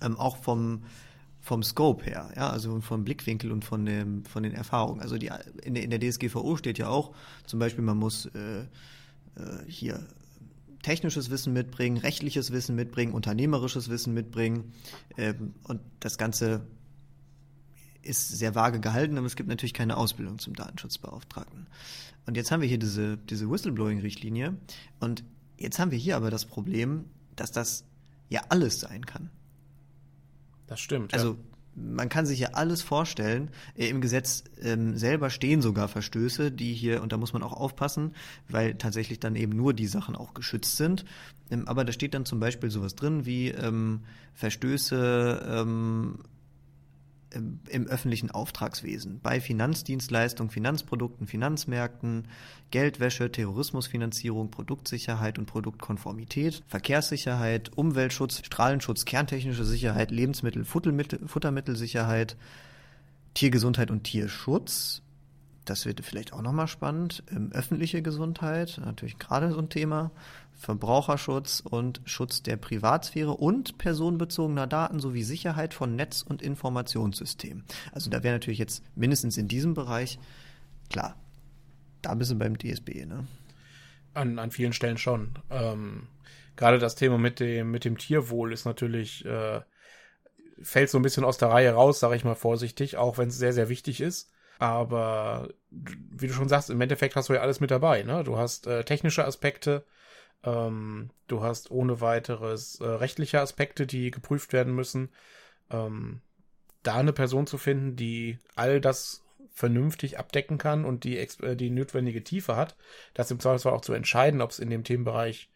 [0.01, 0.83] ähm, auch vom,
[1.39, 4.99] vom Scope her, ja, also vom Blickwinkel und von, dem, von den Erfahrungen.
[4.99, 5.31] Also die,
[5.63, 7.13] in, der, in der DSGVO steht ja auch,
[7.45, 8.65] zum Beispiel, man muss äh, äh,
[9.67, 10.05] hier
[10.81, 14.73] technisches Wissen mitbringen, rechtliches Wissen mitbringen, unternehmerisches Wissen mitbringen
[15.15, 16.67] ähm, und das Ganze
[18.01, 21.67] ist sehr vage gehalten, aber es gibt natürlich keine Ausbildung zum Datenschutzbeauftragten.
[22.25, 24.57] Und jetzt haben wir hier diese, diese Whistleblowing-Richtlinie.
[24.99, 25.23] Und
[25.57, 27.05] jetzt haben wir hier aber das Problem,
[27.35, 27.85] dass das
[28.29, 29.29] ja alles sein kann.
[30.67, 31.13] Das stimmt.
[31.13, 31.37] Also,
[31.75, 33.49] man kann sich ja alles vorstellen.
[33.75, 37.53] Äh, Im Gesetz ähm, selber stehen sogar Verstöße, die hier, und da muss man auch
[37.53, 38.13] aufpassen,
[38.47, 41.03] weil tatsächlich dann eben nur die Sachen auch geschützt sind.
[41.49, 44.01] Ähm, aber da steht dann zum Beispiel sowas drin wie ähm,
[44.33, 45.41] Verstöße
[47.33, 52.27] im öffentlichen Auftragswesen, bei Finanzdienstleistungen, Finanzprodukten, Finanzmärkten,
[52.71, 62.35] Geldwäsche, Terrorismusfinanzierung, Produktsicherheit und Produktkonformität, Verkehrssicherheit, Umweltschutz, Strahlenschutz, kerntechnische Sicherheit, Lebensmittel, Futtermittel, Futtermittelsicherheit,
[63.33, 65.01] Tiergesundheit und Tierschutz.
[65.65, 67.23] Das wird vielleicht auch nochmal spannend.
[67.51, 70.11] öffentliche Gesundheit, natürlich gerade so ein Thema.
[70.55, 77.63] Verbraucherschutz und Schutz der Privatsphäre und personenbezogener Daten sowie Sicherheit von Netz- und Informationssystemen.
[77.91, 80.19] Also da wäre natürlich jetzt mindestens in diesem Bereich,
[80.89, 81.15] klar,
[82.01, 83.27] da bist du beim DSB, ne?
[84.13, 85.31] An, an vielen Stellen schon.
[85.49, 86.07] Ähm,
[86.55, 89.61] gerade das Thema mit dem, mit dem Tierwohl ist natürlich, äh,
[90.61, 93.37] fällt so ein bisschen aus der Reihe raus, sage ich mal vorsichtig, auch wenn es
[93.37, 94.32] sehr, sehr wichtig ist.
[94.63, 98.03] Aber wie du schon sagst, im Endeffekt hast du ja alles mit dabei.
[98.03, 98.23] Ne?
[98.23, 99.83] Du hast äh, technische Aspekte,
[100.41, 105.09] ähm, du hast ohne weiteres äh, rechtliche Aspekte, die geprüft werden müssen.
[105.69, 106.21] Ähm,
[106.81, 111.69] da eine Person zu finden, die all das vernünftig abdecken kann und die, äh, die
[111.69, 112.77] notwendige Tiefe hat,
[113.15, 115.49] das im Zweifelsfall auch zu entscheiden, ob es in dem Themenbereich,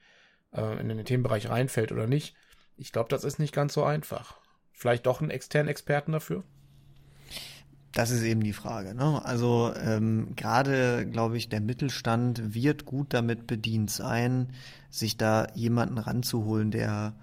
[0.52, 2.36] äh, in den Themenbereich reinfällt oder nicht.
[2.76, 4.42] Ich glaube, das ist nicht ganz so einfach.
[4.74, 6.44] Vielleicht doch einen externen Experten dafür?
[7.98, 8.94] Das ist eben die Frage.
[8.94, 9.26] Ne?
[9.26, 14.50] Also ähm, gerade, glaube ich, der Mittelstand wird gut damit bedient sein,
[14.92, 17.16] sich da jemanden ranzuholen, der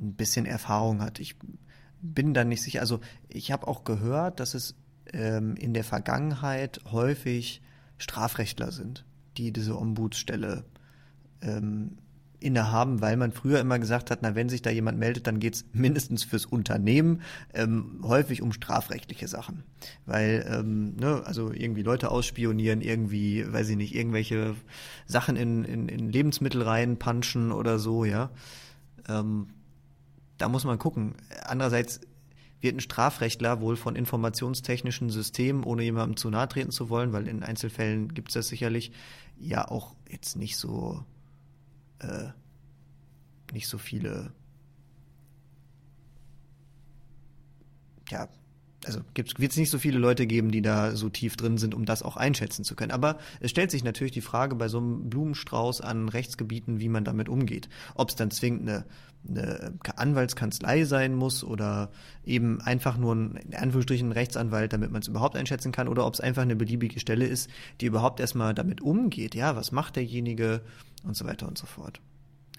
[0.00, 1.20] ein bisschen Erfahrung hat.
[1.20, 1.36] Ich
[2.00, 2.80] bin da nicht sicher.
[2.80, 4.76] Also ich habe auch gehört, dass es
[5.12, 7.60] ähm, in der Vergangenheit häufig
[7.98, 9.04] Strafrechtler sind,
[9.36, 10.64] die diese Ombudsstelle
[11.42, 11.98] ähm,
[12.40, 15.64] innehaben, weil man früher immer gesagt hat, na, wenn sich da jemand meldet, dann geht's
[15.72, 17.22] mindestens fürs Unternehmen
[17.52, 19.64] ähm, häufig um strafrechtliche Sachen.
[20.06, 24.54] Weil, ähm, ne, also irgendwie Leute ausspionieren, irgendwie, weiß ich nicht, irgendwelche
[25.06, 28.30] Sachen in, in, in Lebensmittel reinpanschen oder so, ja.
[29.08, 29.48] Ähm,
[30.36, 31.14] da muss man gucken.
[31.44, 32.00] Andererseits
[32.60, 37.28] wird ein Strafrechtler wohl von informationstechnischen Systemen, ohne jemandem zu nahe treten zu wollen, weil
[37.28, 38.92] in Einzelfällen gibt's das sicherlich,
[39.38, 41.04] ja auch jetzt nicht so
[42.00, 42.28] äh,
[43.52, 44.32] nicht so viele,
[48.10, 48.28] ja,
[48.84, 51.84] also wird es nicht so viele Leute geben, die da so tief drin sind, um
[51.84, 52.92] das auch einschätzen zu können.
[52.92, 57.04] Aber es stellt sich natürlich die Frage bei so einem Blumenstrauß an Rechtsgebieten, wie man
[57.04, 57.68] damit umgeht.
[57.96, 58.84] Ob es dann zwingend eine,
[59.28, 61.90] eine Anwaltskanzlei sein muss oder
[62.24, 66.06] eben einfach nur ein, in Anführungsstrichen, ein Rechtsanwalt, damit man es überhaupt einschätzen kann, oder
[66.06, 69.34] ob es einfach eine beliebige Stelle ist, die überhaupt erstmal damit umgeht.
[69.34, 70.62] Ja, was macht derjenige?
[71.04, 72.00] und so weiter und so fort.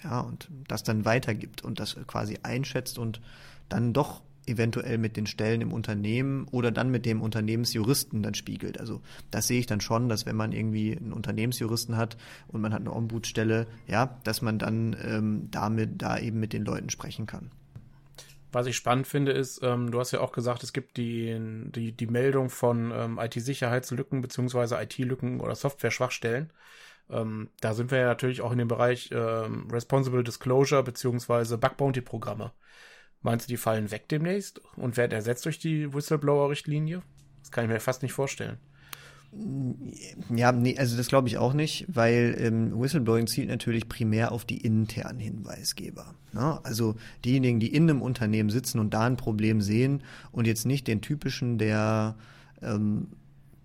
[0.03, 3.21] Ja, und das dann weitergibt und das quasi einschätzt und
[3.67, 8.79] dann doch eventuell mit den Stellen im Unternehmen oder dann mit dem Unternehmensjuristen dann spiegelt.
[8.79, 12.73] Also das sehe ich dann schon, dass wenn man irgendwie einen Unternehmensjuristen hat und man
[12.73, 17.25] hat eine Ombudsstelle, ja, dass man dann ähm, damit da eben mit den Leuten sprechen
[17.25, 17.51] kann.
[18.51, 21.37] Was ich spannend finde, ist, ähm, du hast ja auch gesagt, es gibt die,
[21.75, 26.51] die, die Meldung von ähm, IT-Sicherheitslücken beziehungsweise IT-Lücken oder Software-Schwachstellen.
[27.11, 31.77] Ähm, da sind wir ja natürlich auch in dem Bereich ähm, Responsible Disclosure beziehungsweise Bug
[31.77, 32.51] Bounty Programme.
[33.21, 37.01] Meinst du, die fallen weg demnächst und werden ersetzt durch die Whistleblower-Richtlinie?
[37.41, 38.57] Das kann ich mir fast nicht vorstellen.
[40.35, 44.43] Ja, nee, also das glaube ich auch nicht, weil ähm, Whistleblowing zielt natürlich primär auf
[44.43, 46.15] die internen Hinweisgeber.
[46.33, 46.59] Ne?
[46.63, 50.87] Also diejenigen, die in einem Unternehmen sitzen und da ein Problem sehen und jetzt nicht
[50.87, 52.15] den typischen, der
[52.63, 53.09] ähm,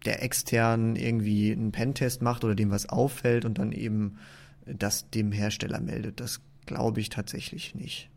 [0.04, 4.18] der extern irgendwie einen Pentest macht oder dem was auffällt und dann eben
[4.66, 6.20] das dem Hersteller meldet.
[6.20, 8.10] Das glaube ich tatsächlich nicht.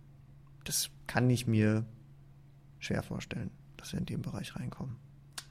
[0.67, 1.85] Das kann ich mir
[2.79, 4.97] schwer vorstellen, dass wir in dem Bereich reinkommen.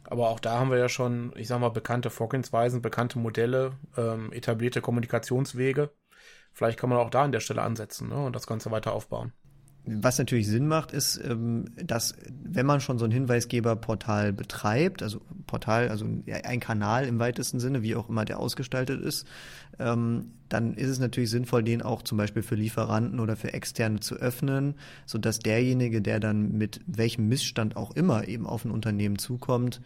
[0.05, 4.31] Aber auch da haben wir ja schon, ich sag mal, bekannte Vorgehensweisen, bekannte Modelle, ähm,
[4.31, 5.91] etablierte Kommunikationswege.
[6.53, 9.33] Vielleicht kann man auch da an der Stelle ansetzen ne, und das Ganze weiter aufbauen.
[9.89, 15.21] Was natürlich Sinn macht, ist, ähm, dass wenn man schon so ein Hinweisgeberportal betreibt, also
[15.47, 16.05] Portal, also
[16.45, 19.29] ein Kanal im weitesten Sinne, wie auch immer der ausgestaltet ist,
[19.79, 24.01] ähm, dann ist es natürlich sinnvoll, den auch zum Beispiel für Lieferanten oder für Externe
[24.01, 29.19] zu öffnen, sodass derjenige, der dann mit welchem Missstand auch immer eben auf ein Unternehmen
[29.19, 29.81] zukommt,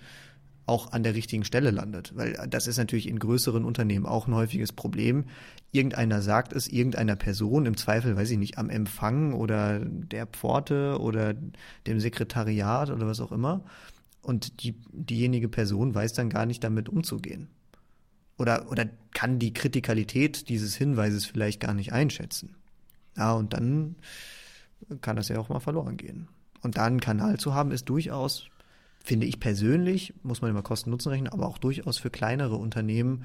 [0.67, 2.13] auch an der richtigen Stelle landet.
[2.17, 5.25] Weil das ist natürlich in größeren Unternehmen auch ein häufiges Problem.
[5.73, 10.99] Irgendeiner sagt es irgendeiner Person, im Zweifel, weiß ich nicht, am Empfang oder der Pforte
[11.01, 11.35] oder
[11.87, 13.65] dem Sekretariat oder was auch immer.
[14.23, 17.49] Und die, diejenige Person weiß dann gar nicht damit umzugehen.
[18.39, 22.55] Oder, oder kann die Kritikalität dieses Hinweises vielleicht gar nicht einschätzen.
[23.17, 23.97] Ja, und dann
[25.01, 26.29] kann das ja auch mal verloren gehen.
[26.63, 28.50] Und da einen Kanal zu haben, ist durchaus,
[29.03, 33.25] finde ich persönlich, muss man immer Kosten-Nutzen rechnen, aber auch durchaus für kleinere Unternehmen,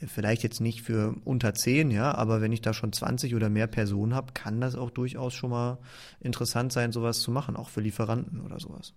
[0.00, 3.48] äh, vielleicht jetzt nicht für unter 10, ja, aber wenn ich da schon 20 oder
[3.48, 5.78] mehr Personen habe, kann das auch durchaus schon mal
[6.20, 8.92] interessant sein, sowas zu machen, auch für Lieferanten oder sowas.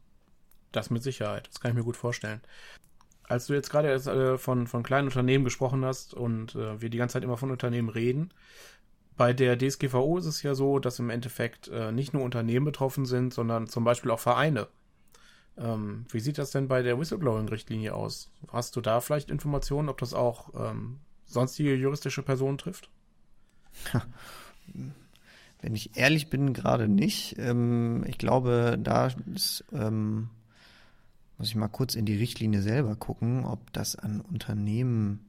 [0.71, 2.41] Das mit Sicherheit, das kann ich mir gut vorstellen.
[3.23, 6.97] Als du jetzt gerade äh, von, von kleinen Unternehmen gesprochen hast und äh, wir die
[6.97, 8.31] ganze Zeit immer von Unternehmen reden,
[9.17, 13.33] bei der DSGVO ist es ja so, dass im Endeffekt nicht nur Unternehmen betroffen sind,
[13.33, 14.67] sondern zum Beispiel auch Vereine.
[15.57, 18.29] Ähm, wie sieht das denn bei der Whistleblowing-Richtlinie aus?
[18.49, 22.89] Hast du da vielleicht Informationen, ob das auch ähm, sonstige juristische Personen trifft?
[25.61, 27.37] Wenn ich ehrlich bin, gerade nicht.
[27.39, 30.29] Ähm, ich glaube, da ist, ähm,
[31.37, 35.27] muss ich mal kurz in die Richtlinie selber gucken, ob das an Unternehmen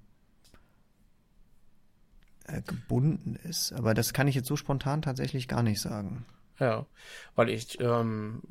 [2.44, 3.72] äh, gebunden ist.
[3.72, 6.26] Aber das kann ich jetzt so spontan tatsächlich gar nicht sagen.
[6.58, 6.86] Ja,
[7.34, 8.42] weil ich, ähm,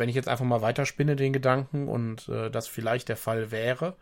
[0.00, 3.96] wenn ich jetzt einfach mal weiterspinne den Gedanken und äh, das vielleicht der Fall wäre,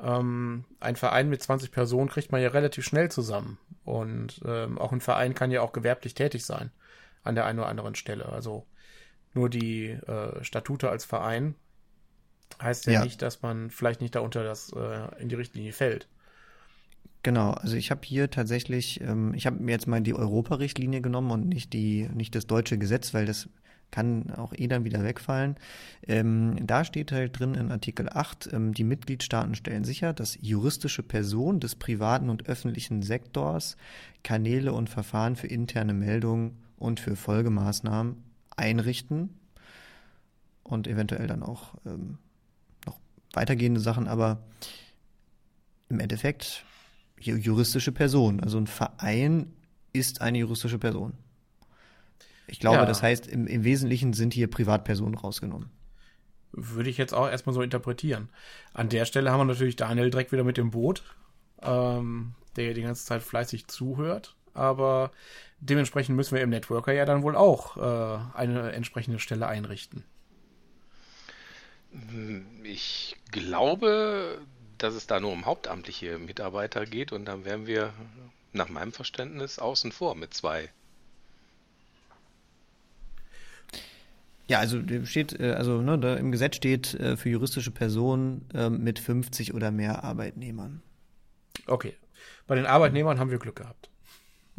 [0.00, 3.58] ähm, ein Verein mit 20 Personen kriegt man ja relativ schnell zusammen.
[3.84, 6.70] Und ähm, auch ein Verein kann ja auch gewerblich tätig sein
[7.24, 8.26] an der einen oder anderen Stelle.
[8.26, 8.66] Also
[9.34, 11.54] nur die äh, Statute als Verein
[12.60, 16.08] heißt ja, ja, nicht, dass man vielleicht nicht darunter das äh, in die Richtlinie fällt.
[17.22, 21.30] Genau, also ich habe hier tatsächlich, ähm, ich habe mir jetzt mal die Europa-Richtlinie genommen
[21.30, 23.48] und nicht die, nicht das deutsche Gesetz, weil das
[23.92, 25.54] kann auch eh dann wieder wegfallen.
[26.08, 31.04] Ähm, da steht halt drin in Artikel 8, ähm, die Mitgliedstaaten stellen sicher, dass juristische
[31.04, 33.76] Personen des privaten und öffentlichen Sektors
[34.24, 38.16] Kanäle und Verfahren für interne Meldungen und für Folgemaßnahmen
[38.56, 39.38] einrichten
[40.64, 42.18] und eventuell dann auch ähm,
[42.86, 42.98] noch
[43.32, 44.42] weitergehende Sachen, aber
[45.88, 46.64] im Endeffekt
[47.18, 48.40] juristische Person.
[48.40, 49.52] Also ein Verein
[49.92, 51.12] ist eine juristische Person.
[52.52, 52.84] Ich glaube, ja.
[52.84, 55.70] das heißt, im, im Wesentlichen sind hier Privatpersonen rausgenommen.
[56.52, 58.28] Würde ich jetzt auch erstmal so interpretieren.
[58.74, 61.02] An der Stelle haben wir natürlich Daniel direkt wieder mit dem Boot,
[61.62, 64.36] ähm, der die ganze Zeit fleißig zuhört.
[64.52, 65.12] Aber
[65.60, 70.04] dementsprechend müssen wir im Networker ja dann wohl auch äh, eine entsprechende Stelle einrichten.
[72.64, 74.42] Ich glaube,
[74.76, 77.94] dass es da nur um hauptamtliche Mitarbeiter geht und dann wären wir
[78.52, 80.68] nach meinem Verständnis außen vor mit zwei.
[84.52, 88.68] Ja, also steht, äh, also ne, da im Gesetz steht äh, für juristische Personen äh,
[88.68, 90.82] mit 50 oder mehr Arbeitnehmern.
[91.66, 91.94] Okay.
[92.46, 93.88] Bei den Arbeitnehmern haben wir Glück gehabt.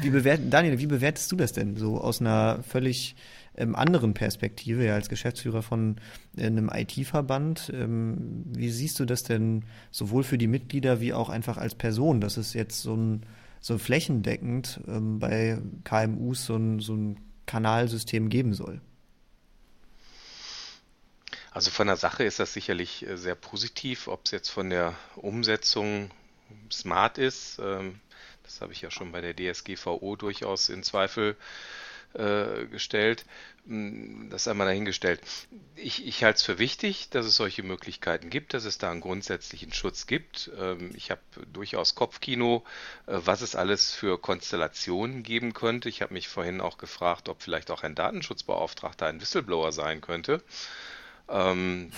[0.00, 3.16] wie bewert, Daniel, wie bewertest du das denn so aus einer völlig
[3.56, 5.96] ähm, anderen Perspektive, ja, als Geschäftsführer von
[6.36, 7.72] äh, einem IT-Verband.
[7.74, 12.20] Ähm, wie siehst du das denn sowohl für die Mitglieder wie auch einfach als Person,
[12.20, 13.26] dass es jetzt so ein
[13.60, 18.80] so flächendeckend ähm, bei KMUs so ein, so ein Kanalsystem geben soll?
[21.50, 24.94] Also von der Sache ist das sicherlich äh, sehr positiv, ob es jetzt von der
[25.14, 26.10] Umsetzung
[26.70, 27.60] smart ist.
[27.60, 28.00] Ähm,
[28.42, 31.36] das habe ich ja schon bei der DSGVO durchaus in Zweifel
[32.14, 33.24] äh, gestellt.
[33.66, 35.20] Hm, das einmal dahingestellt.
[35.76, 39.00] Ich, ich halte es für wichtig, dass es solche Möglichkeiten gibt, dass es da einen
[39.00, 40.50] grundsätzlichen Schutz gibt.
[40.58, 41.22] Ähm, ich habe
[41.52, 42.64] durchaus Kopfkino,
[43.06, 45.88] äh, was es alles für Konstellationen geben könnte.
[45.88, 50.42] Ich habe mich vorhin auch gefragt, ob vielleicht auch ein Datenschutzbeauftragter ein Whistleblower sein könnte.
[51.28, 51.90] Ähm,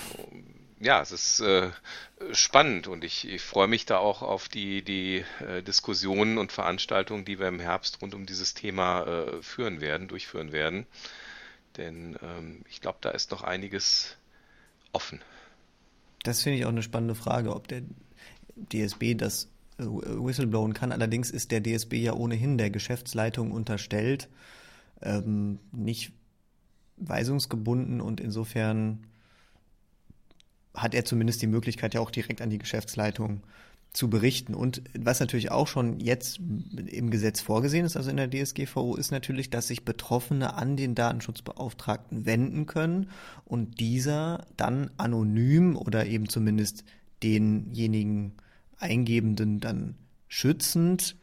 [0.81, 1.71] ja, es ist äh,
[2.33, 7.25] spannend und ich, ich freue mich da auch auf die, die äh, Diskussionen und Veranstaltungen,
[7.25, 10.87] die wir im Herbst rund um dieses Thema äh, führen werden, durchführen werden.
[11.77, 14.17] Denn ähm, ich glaube, da ist noch einiges
[14.93, 15.21] offen.
[16.23, 17.83] Das finde ich auch eine spannende Frage, ob der
[18.57, 20.93] DSB das äh, whistleblowen kann.
[20.93, 24.29] Allerdings ist der DSB ja ohnehin der Geschäftsleitung unterstellt,
[25.01, 26.13] ähm, nicht
[26.99, 29.07] weisungsgebunden und insofern
[30.77, 33.43] hat er zumindest die Möglichkeit, ja auch direkt an die Geschäftsleitung
[33.93, 34.55] zu berichten.
[34.55, 39.11] Und was natürlich auch schon jetzt im Gesetz vorgesehen ist, also in der DSGVO, ist
[39.11, 43.11] natürlich, dass sich Betroffene an den Datenschutzbeauftragten wenden können
[43.45, 46.85] und dieser dann anonym oder eben zumindest
[47.23, 48.35] denjenigen
[48.79, 49.97] Eingebenden dann
[50.29, 51.17] schützend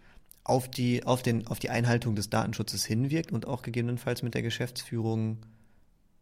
[0.44, 4.42] auf die, auf den, auf die Einhaltung des Datenschutzes hinwirkt und auch gegebenenfalls mit der
[4.42, 5.38] Geschäftsführung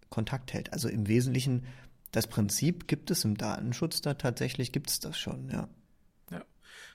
[0.10, 0.74] Kontakt hält.
[0.74, 1.64] Also im Wesentlichen
[2.12, 5.70] das Prinzip gibt es im Datenschutz, da tatsächlich gibt es das schon, ja.
[6.30, 6.44] Ja.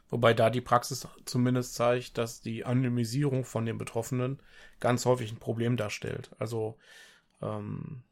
[0.08, 4.40] Wobei da die Praxis zumindest zeigt, dass die Anonymisierung von den Betroffenen
[4.80, 6.30] ganz häufig ein Problem darstellt.
[6.38, 6.76] Also
[7.40, 8.02] ähm,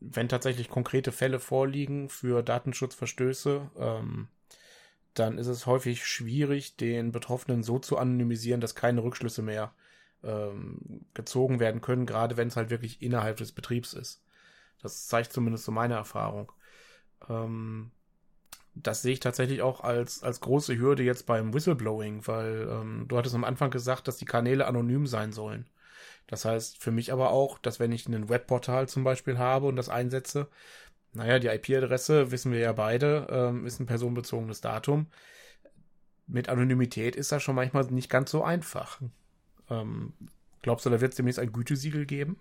[0.00, 4.28] wenn tatsächlich konkrete Fälle vorliegen für Datenschutzverstöße, ähm,
[5.14, 9.74] dann ist es häufig schwierig, den Betroffenen so zu anonymisieren, dass keine Rückschlüsse mehr
[10.22, 14.22] ähm, gezogen werden können, gerade wenn es halt wirklich innerhalb des Betriebs ist.
[14.82, 16.52] Das zeigt zumindest so meine Erfahrung.
[17.28, 17.90] Ähm,
[18.74, 23.18] das sehe ich tatsächlich auch als, als große Hürde jetzt beim Whistleblowing, weil ähm, du
[23.18, 25.68] hattest am Anfang gesagt, dass die Kanäle anonym sein sollen.
[26.26, 29.76] Das heißt für mich aber auch, dass wenn ich ein Webportal zum Beispiel habe und
[29.76, 30.48] das einsetze,
[31.12, 35.08] naja, die IP-Adresse, wissen wir ja beide, ähm, ist ein personenbezogenes Datum.
[36.28, 39.00] Mit Anonymität ist das schon manchmal nicht ganz so einfach.
[39.68, 40.12] Ähm,
[40.62, 42.38] glaubst du, da wird es demnächst ein Gütesiegel geben?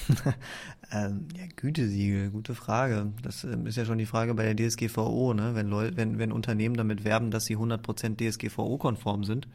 [0.92, 3.12] ähm, ja, Gütesiegel, gute Frage.
[3.22, 5.54] Das ähm, ist ja schon die Frage bei der DSGVO, ne?
[5.54, 9.48] Wenn, Leute, wenn, wenn Unternehmen damit werben, dass sie 100% DSGVO-konform sind.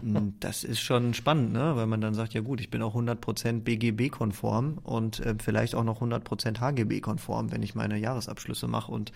[0.00, 1.76] Hm, das ist schon spannend, ne?
[1.76, 5.84] Weil man dann sagt, ja gut, ich bin auch 100% BGB-konform und äh, vielleicht auch
[5.84, 9.12] noch 100% HGB-konform, wenn ich meine Jahresabschlüsse mache und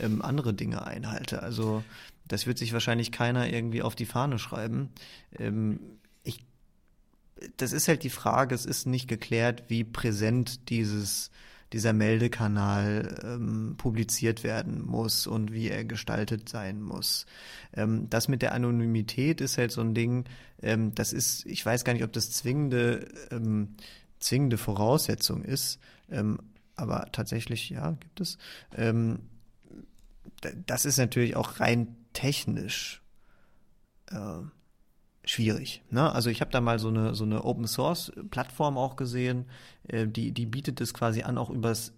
[0.00, 1.42] ähm, andere Dinge einhalte.
[1.42, 1.82] Also
[2.28, 4.90] das wird sich wahrscheinlich keiner irgendwie auf die Fahne schreiben.
[5.38, 5.80] Ähm,
[7.56, 11.30] das ist halt die Frage, es ist nicht geklärt, wie präsent dieses,
[11.72, 17.26] dieser Meldekanal ähm, publiziert werden muss und wie er gestaltet sein muss.
[17.74, 20.24] Ähm, das mit der Anonymität ist halt so ein Ding,
[20.62, 23.76] ähm, das ist, ich weiß gar nicht, ob das zwingende, ähm,
[24.20, 25.80] zwingende Voraussetzung ist,
[26.10, 26.38] ähm,
[26.76, 28.38] aber tatsächlich, ja, gibt es.
[28.76, 29.20] Ähm,
[30.66, 33.02] das ist natürlich auch rein technisch.
[34.10, 34.40] Äh,
[35.24, 35.82] schwierig.
[35.90, 36.12] Ne?
[36.12, 39.46] Also ich habe da mal so eine so eine Open Source Plattform auch gesehen,
[39.88, 41.92] äh, die die bietet es quasi an auch übers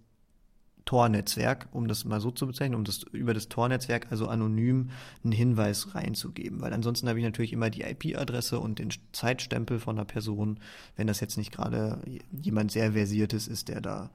[0.86, 4.90] Tor-Netzwerk, um das mal so zu bezeichnen, um das über das Tor-Netzwerk also anonym
[5.24, 9.96] einen Hinweis reinzugeben, weil ansonsten habe ich natürlich immer die IP-Adresse und den Zeitstempel von
[9.96, 10.60] der Person,
[10.94, 12.00] wenn das jetzt nicht gerade
[12.30, 14.10] jemand sehr versiertes ist, der da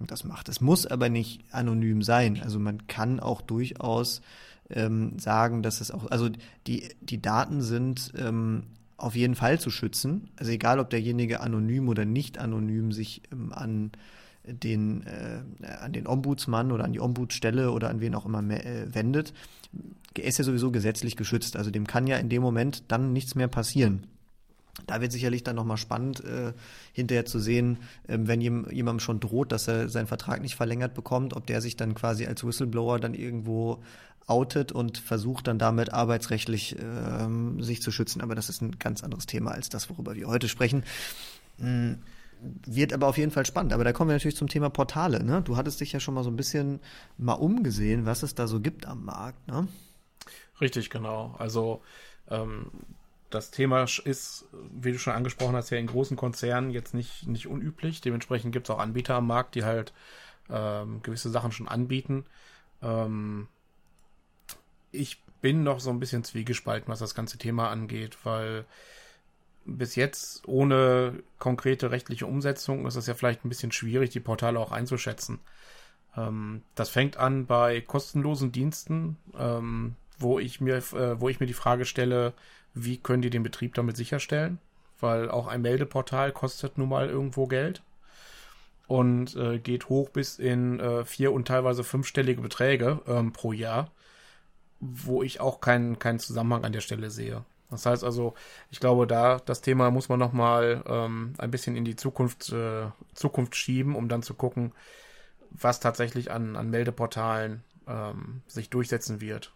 [0.00, 0.48] das macht.
[0.48, 2.40] Es muss aber nicht anonym sein.
[2.42, 4.20] Also man kann auch durchaus
[4.70, 6.28] ähm, sagen, dass es auch, also
[6.66, 8.64] die, die Daten sind ähm,
[8.96, 10.30] auf jeden Fall zu schützen.
[10.36, 13.92] Also egal, ob derjenige anonym oder nicht anonym sich ähm, an
[14.44, 15.40] den, äh,
[15.80, 19.32] an den Ombudsmann oder an die Ombudsstelle oder an wen auch immer äh, wendet,
[20.16, 21.56] er ist ja sowieso gesetzlich geschützt.
[21.56, 24.06] Also dem kann ja in dem Moment dann nichts mehr passieren.
[24.86, 26.52] Da wird sicherlich dann nochmal spannend, äh,
[26.92, 30.94] hinterher zu sehen, äh, wenn jem, jemandem schon droht, dass er seinen Vertrag nicht verlängert
[30.94, 33.82] bekommt, ob der sich dann quasi als Whistleblower dann irgendwo
[34.28, 38.20] outet und versucht dann damit arbeitsrechtlich ähm, sich zu schützen.
[38.20, 40.84] Aber das ist ein ganz anderes Thema als das, worüber wir heute sprechen.
[41.58, 41.98] Mhm.
[42.66, 43.72] Wird aber auf jeden Fall spannend.
[43.72, 45.24] Aber da kommen wir natürlich zum Thema Portale.
[45.24, 45.42] Ne?
[45.42, 46.78] Du hattest dich ja schon mal so ein bisschen
[47.16, 49.48] mal umgesehen, was es da so gibt am Markt.
[49.48, 49.66] Ne?
[50.60, 51.34] Richtig, genau.
[51.38, 51.82] Also
[52.28, 52.70] ähm,
[53.30, 57.46] das Thema ist, wie du schon angesprochen hast, ja in großen Konzernen jetzt nicht, nicht
[57.46, 58.00] unüblich.
[58.00, 59.92] Dementsprechend gibt es auch Anbieter am Markt, die halt
[60.48, 62.24] ähm, gewisse Sachen schon anbieten.
[62.82, 63.48] Ähm,
[64.92, 68.64] ich bin noch so ein bisschen zwiegespalten, was das ganze Thema angeht, weil
[69.64, 74.58] bis jetzt ohne konkrete rechtliche Umsetzung ist es ja vielleicht ein bisschen schwierig, die Portale
[74.58, 75.40] auch einzuschätzen.
[76.16, 81.46] Ähm, das fängt an bei kostenlosen Diensten, ähm, wo ich mir, äh, wo ich mir
[81.46, 82.32] die Frage stelle,
[82.74, 84.58] wie können die den Betrieb damit sicherstellen?
[85.00, 87.82] Weil auch ein Meldeportal kostet nun mal irgendwo Geld
[88.86, 93.90] und äh, geht hoch bis in äh, vier und teilweise fünfstellige Beträge ähm, pro Jahr,
[94.80, 97.44] wo ich auch keinen keinen Zusammenhang an der Stelle sehe.
[97.70, 98.34] Das heißt also,
[98.70, 102.50] ich glaube, da das Thema muss man noch mal ähm, ein bisschen in die Zukunft
[102.52, 104.72] äh, Zukunft schieben, um dann zu gucken,
[105.50, 109.52] was tatsächlich an an Meldeportalen ähm, sich durchsetzen wird.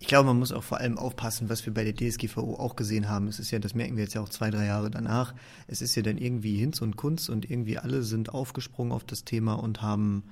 [0.00, 3.08] Ich glaube, man muss auch vor allem aufpassen, was wir bei der DSGVO auch gesehen
[3.08, 3.28] haben.
[3.28, 5.34] Es ist ja, das merken wir jetzt ja auch zwei, drei Jahre danach.
[5.66, 9.24] Es ist ja dann irgendwie Hinz und Kunst und irgendwie alle sind aufgesprungen auf das
[9.24, 10.24] Thema und haben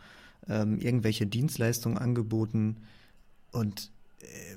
[0.48, 2.82] ähm, irgendwelche Dienstleistungen angeboten
[3.52, 3.90] und
[4.20, 4.56] äh,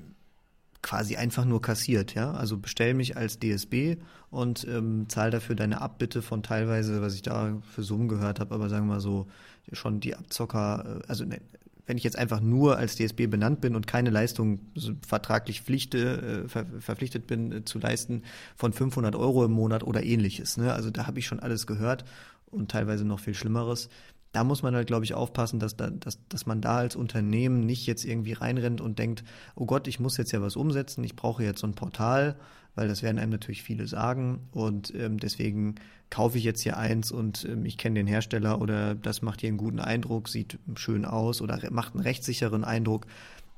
[0.82, 2.32] quasi einfach nur kassiert, ja.
[2.32, 3.96] Also bestell mich als DSB
[4.30, 8.54] und ähm, zahl dafür deine Abbitte von teilweise, was ich da für Summen gehört habe,
[8.54, 9.26] aber sagen wir mal so,
[9.72, 11.40] schon die Abzocker, äh, also ne,
[11.86, 14.60] wenn ich jetzt einfach nur als DSB benannt bin und keine Leistung
[15.06, 18.22] vertraglich pflichte, äh, ver, verpflichtet bin äh, zu leisten
[18.56, 20.56] von 500 Euro im Monat oder ähnliches.
[20.56, 20.72] Ne?
[20.72, 22.04] Also da habe ich schon alles gehört
[22.50, 23.88] und teilweise noch viel Schlimmeres.
[24.32, 27.60] Da muss man halt, glaube ich, aufpassen, dass, da, dass, dass man da als Unternehmen
[27.60, 29.24] nicht jetzt irgendwie reinrennt und denkt,
[29.54, 32.36] oh Gott, ich muss jetzt ja was umsetzen, ich brauche jetzt so ein Portal,
[32.74, 34.48] weil das werden einem natürlich viele sagen.
[34.52, 35.76] Und ähm, deswegen
[36.10, 39.48] kaufe ich jetzt hier eins und ähm, ich kenne den Hersteller oder das macht hier
[39.48, 43.06] einen guten Eindruck, sieht schön aus oder macht einen rechtssicheren Eindruck,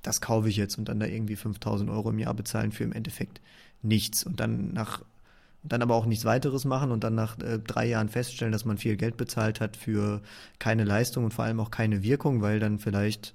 [0.03, 2.93] das kaufe ich jetzt und dann da irgendwie 5000 Euro im Jahr bezahlen für im
[2.93, 3.41] Endeffekt
[3.83, 4.25] nichts.
[4.25, 5.03] Und dann nach
[5.63, 8.79] dann aber auch nichts weiteres machen und dann nach äh, drei Jahren feststellen, dass man
[8.79, 10.23] viel Geld bezahlt hat für
[10.59, 13.35] keine Leistung und vor allem auch keine Wirkung, weil dann vielleicht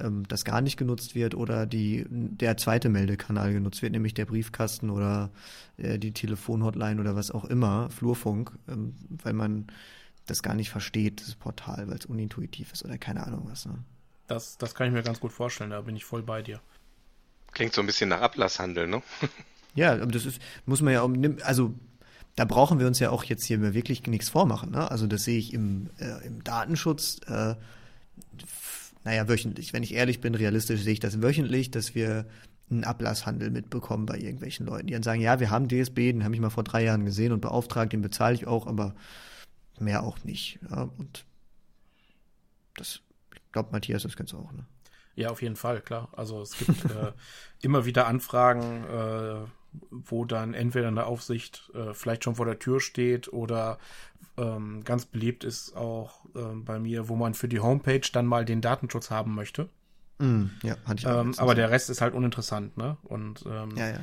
[0.00, 4.26] ähm, das gar nicht genutzt wird oder die, der zweite Meldekanal genutzt wird, nämlich der
[4.26, 5.30] Briefkasten oder
[5.76, 9.66] äh, die Telefonhotline oder was auch immer, Flurfunk, ähm, weil man
[10.26, 13.66] das gar nicht versteht, das Portal, weil es unintuitiv ist oder keine Ahnung was.
[13.66, 13.78] Ne?
[14.26, 16.60] Das, das kann ich mir ganz gut vorstellen, da bin ich voll bei dir.
[17.52, 19.02] Klingt so ein bisschen nach Ablasshandel, ne?
[19.74, 21.10] ja, das ist, muss man ja auch,
[21.42, 21.74] also
[22.36, 24.72] da brauchen wir uns ja auch jetzt hier wirklich nichts vormachen.
[24.72, 24.90] Ne?
[24.90, 27.54] Also das sehe ich im, äh, im Datenschutz, äh,
[29.04, 29.72] naja, wöchentlich.
[29.72, 32.26] Wenn ich ehrlich bin, realistisch sehe ich das wöchentlich, dass wir
[32.70, 36.34] einen Ablasshandel mitbekommen bei irgendwelchen Leuten, die dann sagen, ja, wir haben DSB, den habe
[36.34, 38.94] ich mal vor drei Jahren gesehen und beauftragt, den bezahle ich auch, aber
[39.78, 40.58] mehr auch nicht.
[40.70, 40.90] Ja?
[40.96, 41.24] Und
[42.76, 43.00] das,
[43.34, 44.64] ich glaube, Matthias, das kennst du auch, ne?
[45.16, 46.08] Ja, auf jeden Fall, klar.
[46.16, 47.12] Also es gibt äh,
[47.62, 49.46] immer wieder Anfragen, äh,
[49.90, 53.78] wo dann entweder eine Aufsicht äh, vielleicht schon vor der Tür steht oder
[54.36, 58.44] ähm, ganz beliebt ist auch ähm, bei mir, wo man für die Homepage dann mal
[58.44, 59.68] den Datenschutz haben möchte.
[60.18, 62.96] Mm, ja, hatte ich auch ähm, aber der Rest ist halt uninteressant, ne?
[63.02, 64.00] Und ähm, ja, ja.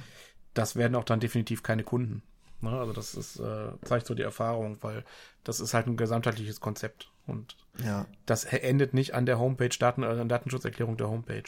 [0.54, 2.24] das werden auch dann definitiv keine Kunden.
[2.62, 2.72] Ne?
[2.72, 5.04] Also das ist, äh, zeigt so die Erfahrung, weil
[5.44, 7.12] das ist halt ein gesamtheitliches Konzept.
[7.28, 8.06] Und ja.
[8.26, 11.44] das endet nicht an der Homepage, Daten, äh, Datenschutzerklärung der Homepage.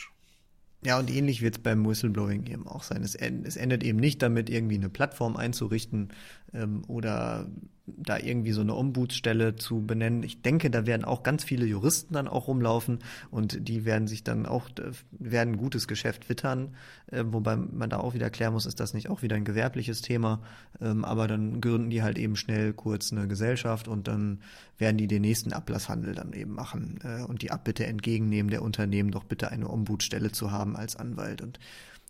[0.86, 3.04] Ja, und ähnlich wird es beim Whistleblowing eben auch sein.
[3.04, 6.10] Es, es, endet eben nicht damit, irgendwie eine Plattform einzurichten
[6.54, 7.48] ähm, oder
[7.86, 10.24] da irgendwie so eine Ombudsstelle zu benennen.
[10.24, 13.00] Ich denke, da werden auch ganz viele Juristen dann auch rumlaufen
[13.30, 14.70] und die werden sich dann auch,
[15.12, 16.76] werden ein gutes Geschäft wittern,
[17.08, 20.02] äh, wobei man da auch wieder klären muss, ist das nicht auch wieder ein gewerbliches
[20.02, 20.42] Thema,
[20.80, 24.40] ähm, aber dann gründen die halt eben schnell kurz eine Gesellschaft und dann
[24.78, 29.12] werden die den nächsten Ablasshandel dann eben machen äh, und die Abbitte entgegennehmen der Unternehmen,
[29.12, 31.42] doch bitte eine Ombudsstelle zu haben als Anwalt.
[31.42, 31.60] Und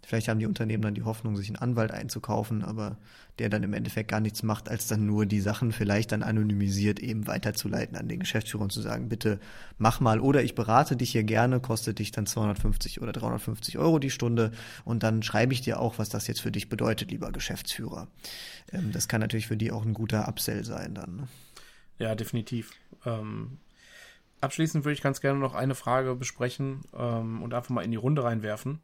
[0.06, 2.98] Vielleicht haben die Unternehmen dann die Hoffnung, sich einen Anwalt einzukaufen, aber
[3.40, 7.00] der dann im Endeffekt gar nichts macht, als dann nur die Sachen vielleicht dann anonymisiert
[7.00, 9.40] eben weiterzuleiten an den Geschäftsführer und zu sagen, bitte
[9.78, 13.98] mach mal oder ich berate dich hier gerne, kostet dich dann 250 oder 350 Euro
[13.98, 14.52] die Stunde
[14.84, 18.08] und dann schreibe ich dir auch, was das jetzt für dich bedeutet, lieber Geschäftsführer.
[18.72, 21.16] Ähm, das kann natürlich für die auch ein guter Upsell sein dann.
[21.16, 21.28] Ne?
[21.98, 22.72] Ja, definitiv.
[23.06, 23.58] Ähm,
[24.42, 27.98] abschließend würde ich ganz gerne noch eine Frage besprechen ähm, und einfach mal in die
[27.98, 28.80] Runde reinwerfen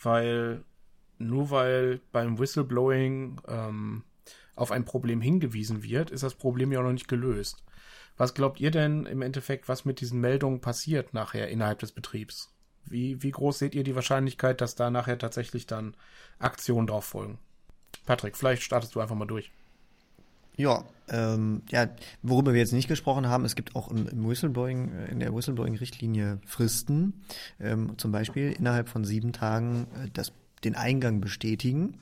[0.00, 0.64] weil
[1.18, 4.04] nur weil beim Whistleblowing ähm,
[4.54, 7.64] auf ein Problem hingewiesen wird, ist das Problem ja noch nicht gelöst.
[8.16, 12.52] Was glaubt ihr denn im Endeffekt, was mit diesen Meldungen passiert nachher innerhalb des Betriebs?
[12.84, 15.96] Wie, wie groß seht ihr die Wahrscheinlichkeit, dass da nachher tatsächlich dann
[16.38, 17.38] Aktionen drauf folgen?
[18.06, 19.52] Patrick, vielleicht startest du einfach mal durch.
[20.58, 21.88] Ja, ähm, ja,
[22.22, 25.32] worüber wir jetzt nicht gesprochen haben, es gibt auch im, im Whistleblowing, äh, in der
[25.32, 27.22] Whistleblowing-Richtlinie Fristen,
[27.60, 30.32] ähm, zum Beispiel innerhalb von sieben Tagen äh, das,
[30.64, 31.98] den Eingang bestätigen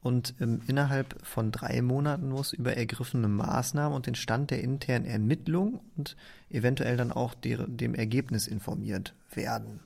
[0.00, 5.04] und ähm, innerhalb von drei Monaten muss über ergriffene Maßnahmen und den Stand der internen
[5.04, 6.16] Ermittlung und
[6.48, 9.80] eventuell dann auch der, dem Ergebnis informiert werden.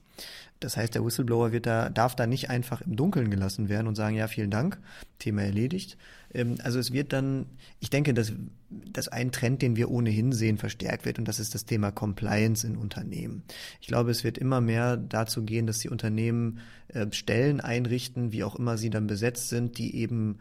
[0.65, 3.95] Das heißt, der Whistleblower wird da, darf da nicht einfach im Dunkeln gelassen werden und
[3.95, 4.79] sagen, ja, vielen Dank,
[5.19, 5.99] Thema erledigt.
[6.33, 7.47] Ähm, also es wird dann,
[7.81, 8.33] ich denke, dass,
[8.71, 12.67] dass ein Trend, den wir ohnehin sehen, verstärkt wird und das ist das Thema Compliance
[12.67, 13.43] in Unternehmen.
[13.81, 18.43] Ich glaube, es wird immer mehr dazu gehen, dass die Unternehmen äh, Stellen einrichten, wie
[18.43, 20.39] auch immer sie dann besetzt sind, die eben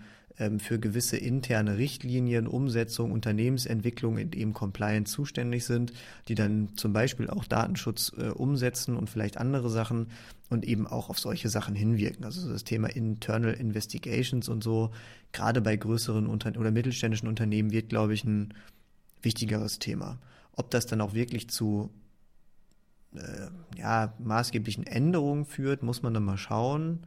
[0.59, 5.93] für gewisse interne Richtlinien, Umsetzung, Unternehmensentwicklung in eben Compliance zuständig sind,
[6.27, 10.07] die dann zum Beispiel auch Datenschutz äh, umsetzen und vielleicht andere Sachen
[10.49, 12.25] und eben auch auf solche Sachen hinwirken.
[12.25, 14.91] Also das Thema Internal Investigations und so,
[15.31, 18.53] gerade bei größeren Unter oder mittelständischen Unternehmen wird, glaube ich, ein
[19.21, 20.19] wichtigeres Thema.
[20.55, 21.91] Ob das dann auch wirklich zu
[23.15, 27.05] äh, ja, maßgeblichen Änderungen führt, muss man dann mal schauen.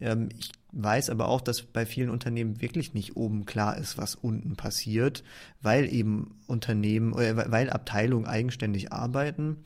[0.00, 4.14] Ähm, ich weiß aber auch, dass bei vielen Unternehmen wirklich nicht oben klar ist, was
[4.14, 5.22] unten passiert,
[5.62, 9.64] weil eben Unternehmen, äh, weil Abteilungen eigenständig arbeiten.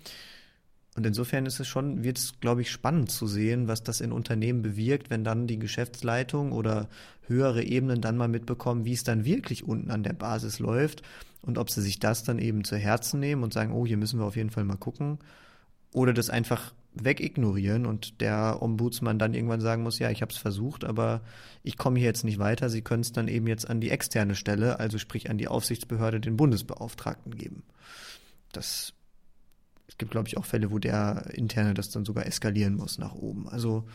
[0.97, 4.11] Und insofern ist es schon, wird es, glaube ich, spannend zu sehen, was das in
[4.11, 6.89] Unternehmen bewirkt, wenn dann die Geschäftsleitung oder
[7.27, 11.03] höhere Ebenen dann mal mitbekommen, wie es dann wirklich unten an der Basis läuft
[11.43, 14.19] und ob sie sich das dann eben zu Herzen nehmen und sagen, oh, hier müssen
[14.19, 15.19] wir auf jeden Fall mal gucken.
[15.93, 20.39] Oder das einfach wegignorieren und der Ombudsmann dann irgendwann sagen muss, ja, ich habe es
[20.39, 21.21] versucht, aber
[21.63, 22.69] ich komme hier jetzt nicht weiter.
[22.71, 26.21] Sie können es dann eben jetzt an die externe Stelle, also sprich an die Aufsichtsbehörde,
[26.21, 27.63] den Bundesbeauftragten geben.
[28.53, 28.95] Das
[29.89, 33.15] es gibt, glaube ich, auch Fälle, wo der interne das dann sogar eskalieren muss nach
[33.15, 33.49] oben.
[33.49, 33.89] Also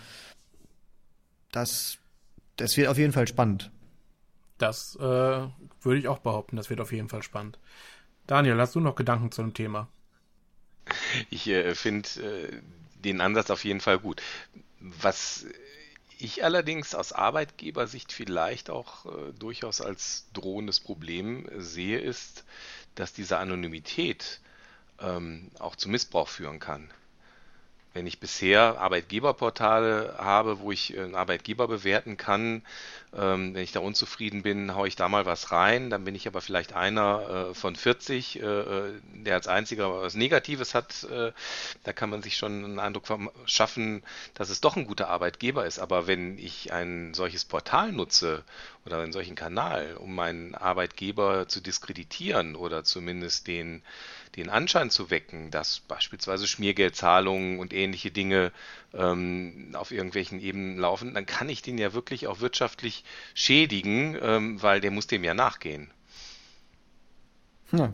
[1.51, 1.99] das,
[2.55, 3.71] das wird auf jeden Fall spannend.
[4.57, 6.55] Das äh, würde ich auch behaupten.
[6.55, 7.59] Das wird auf jeden Fall spannend.
[8.25, 9.87] Daniel, hast du noch Gedanken zu dem Thema?
[11.29, 12.61] Ich äh, finde äh,
[13.03, 14.21] den Ansatz auf jeden Fall gut.
[14.79, 15.45] Was
[16.17, 22.45] ich allerdings aus Arbeitgebersicht vielleicht auch äh, durchaus als drohendes Problem sehe, ist,
[22.95, 24.39] dass diese Anonymität
[24.99, 26.89] ähm, auch zu Missbrauch führen kann.
[27.93, 32.63] Wenn ich bisher Arbeitgeberportale habe, wo ich einen Arbeitgeber bewerten kann,
[33.15, 35.91] ähm, wenn ich da unzufrieden bin, haue ich da mal was rein.
[35.91, 40.15] Dann bin ich aber vielleicht einer äh, von 40, äh, äh, der als einziger was
[40.15, 41.03] Negatives hat.
[41.03, 41.31] Äh,
[41.83, 43.05] da kann man sich schon einen Eindruck
[43.45, 45.77] schaffen, dass es doch ein guter Arbeitgeber ist.
[45.77, 48.43] Aber wenn ich ein solches Portal nutze
[48.85, 53.83] oder einen solchen Kanal, um meinen Arbeitgeber zu diskreditieren oder zumindest den
[54.35, 58.51] den Anschein zu wecken, dass beispielsweise Schmiergeldzahlungen und ähnliche Dinge
[58.93, 63.03] ähm, auf irgendwelchen Ebenen laufen, dann kann ich den ja wirklich auch wirtschaftlich
[63.33, 65.91] schädigen, ähm, weil der muss dem ja nachgehen.
[67.71, 67.93] Ja,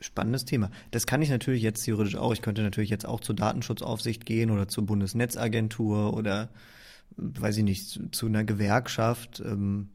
[0.00, 0.70] spannendes Thema.
[0.90, 2.32] Das kann ich natürlich jetzt theoretisch auch.
[2.32, 6.50] Ich könnte natürlich jetzt auch zur Datenschutzaufsicht gehen oder zur Bundesnetzagentur oder
[7.16, 9.40] weiß ich nicht, zu, einer Gewerkschaft.
[9.40, 9.90] Ähm,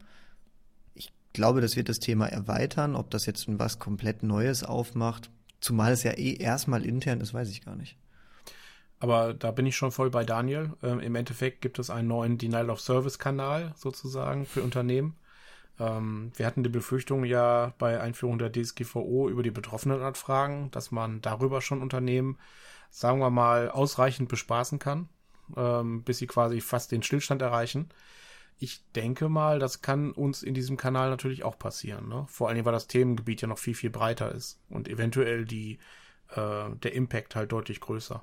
[0.94, 2.96] ich glaube, das wird das Thema erweitern.
[2.96, 5.30] Ob das jetzt was komplett Neues aufmacht,
[5.60, 7.96] Zumal es ja eh erstmal intern ist, weiß ich gar nicht.
[8.98, 10.72] Aber da bin ich schon voll bei Daniel.
[10.82, 15.16] Ähm, Im Endeffekt gibt es einen neuen Denial of Service Kanal sozusagen für Unternehmen.
[15.78, 21.22] Ähm, wir hatten die Befürchtung ja bei Einführung der DSGVO über die Betroffenenanfragen, dass man
[21.22, 22.38] darüber schon Unternehmen,
[22.90, 25.08] sagen wir mal, ausreichend bespaßen kann,
[25.56, 27.88] ähm, bis sie quasi fast den Stillstand erreichen
[28.62, 32.08] ich denke mal, das kann uns in diesem Kanal natürlich auch passieren.
[32.08, 32.26] Ne?
[32.28, 35.78] Vor allem, weil das Themengebiet ja noch viel, viel breiter ist und eventuell die,
[36.28, 38.22] äh, der Impact halt deutlich größer.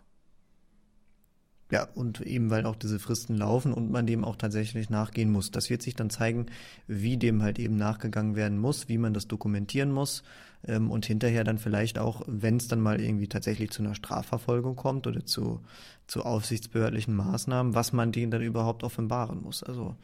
[1.72, 5.52] Ja, und eben weil auch diese Fristen laufen und man dem auch tatsächlich nachgehen muss.
[5.52, 6.46] Das wird sich dann zeigen,
[6.86, 10.24] wie dem halt eben nachgegangen werden muss, wie man das dokumentieren muss
[10.66, 14.76] ähm, und hinterher dann vielleicht auch, wenn es dann mal irgendwie tatsächlich zu einer Strafverfolgung
[14.76, 15.62] kommt oder zu,
[16.06, 19.62] zu aufsichtsbehördlichen Maßnahmen, was man denen dann überhaupt offenbaren muss.
[19.64, 19.98] Also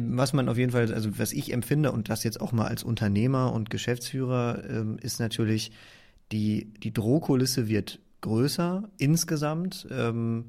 [0.00, 2.82] was man auf jeden Fall, also was ich empfinde und das jetzt auch mal als
[2.82, 5.70] Unternehmer und Geschäftsführer, ähm, ist natürlich,
[6.32, 9.86] die, die Drohkulisse wird größer insgesamt.
[9.90, 10.46] Ähm,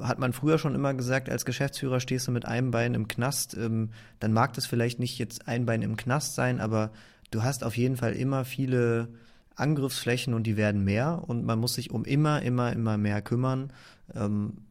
[0.00, 3.56] hat man früher schon immer gesagt, als Geschäftsführer stehst du mit einem Bein im Knast,
[3.56, 6.90] ähm, dann mag das vielleicht nicht jetzt ein Bein im Knast sein, aber
[7.30, 9.08] du hast auf jeden Fall immer viele
[9.54, 13.72] Angriffsflächen und die werden mehr und man muss sich um immer, immer, immer mehr kümmern,
[14.14, 14.64] ähm,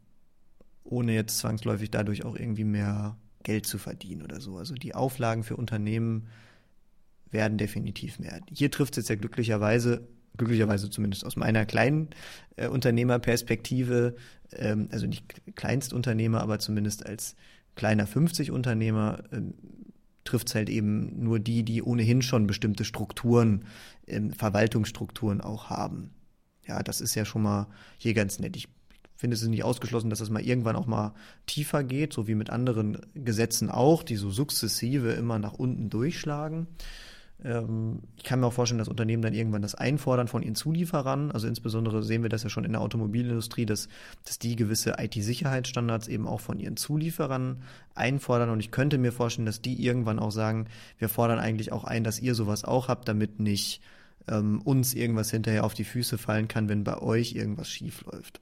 [0.83, 4.57] ohne jetzt zwangsläufig dadurch auch irgendwie mehr Geld zu verdienen oder so.
[4.57, 6.27] Also die Auflagen für Unternehmen
[7.31, 8.39] werden definitiv mehr.
[8.51, 12.09] Hier trifft es jetzt ja glücklicherweise, glücklicherweise zumindest aus meiner kleinen
[12.55, 14.15] äh, Unternehmerperspektive,
[14.53, 15.25] ähm, also nicht
[15.55, 17.35] Kleinstunternehmer, aber zumindest als
[17.75, 19.53] kleiner 50-Unternehmer, ähm,
[20.23, 23.65] trifft es halt eben nur die, die ohnehin schon bestimmte Strukturen,
[24.07, 26.11] ähm, Verwaltungsstrukturen auch haben.
[26.65, 27.67] Ja, das ist ja schon mal
[27.97, 28.55] hier ganz nett.
[28.55, 28.69] Ich
[29.23, 31.13] finde, es nicht ausgeschlossen, dass es mal irgendwann auch mal
[31.45, 36.67] tiefer geht, so wie mit anderen Gesetzen auch, die so sukzessive immer nach unten durchschlagen.
[37.41, 41.31] Ähm, ich kann mir auch vorstellen, dass Unternehmen dann irgendwann das einfordern von ihren Zulieferern.
[41.31, 43.87] Also insbesondere sehen wir das ja schon in der Automobilindustrie, dass,
[44.25, 47.63] dass die gewisse IT-Sicherheitsstandards eben auch von ihren Zulieferern
[47.95, 48.49] einfordern.
[48.49, 50.67] Und ich könnte mir vorstellen, dass die irgendwann auch sagen,
[50.97, 53.79] wir fordern eigentlich auch ein, dass ihr sowas auch habt, damit nicht
[54.27, 58.41] ähm, uns irgendwas hinterher auf die Füße fallen kann, wenn bei euch irgendwas schief läuft.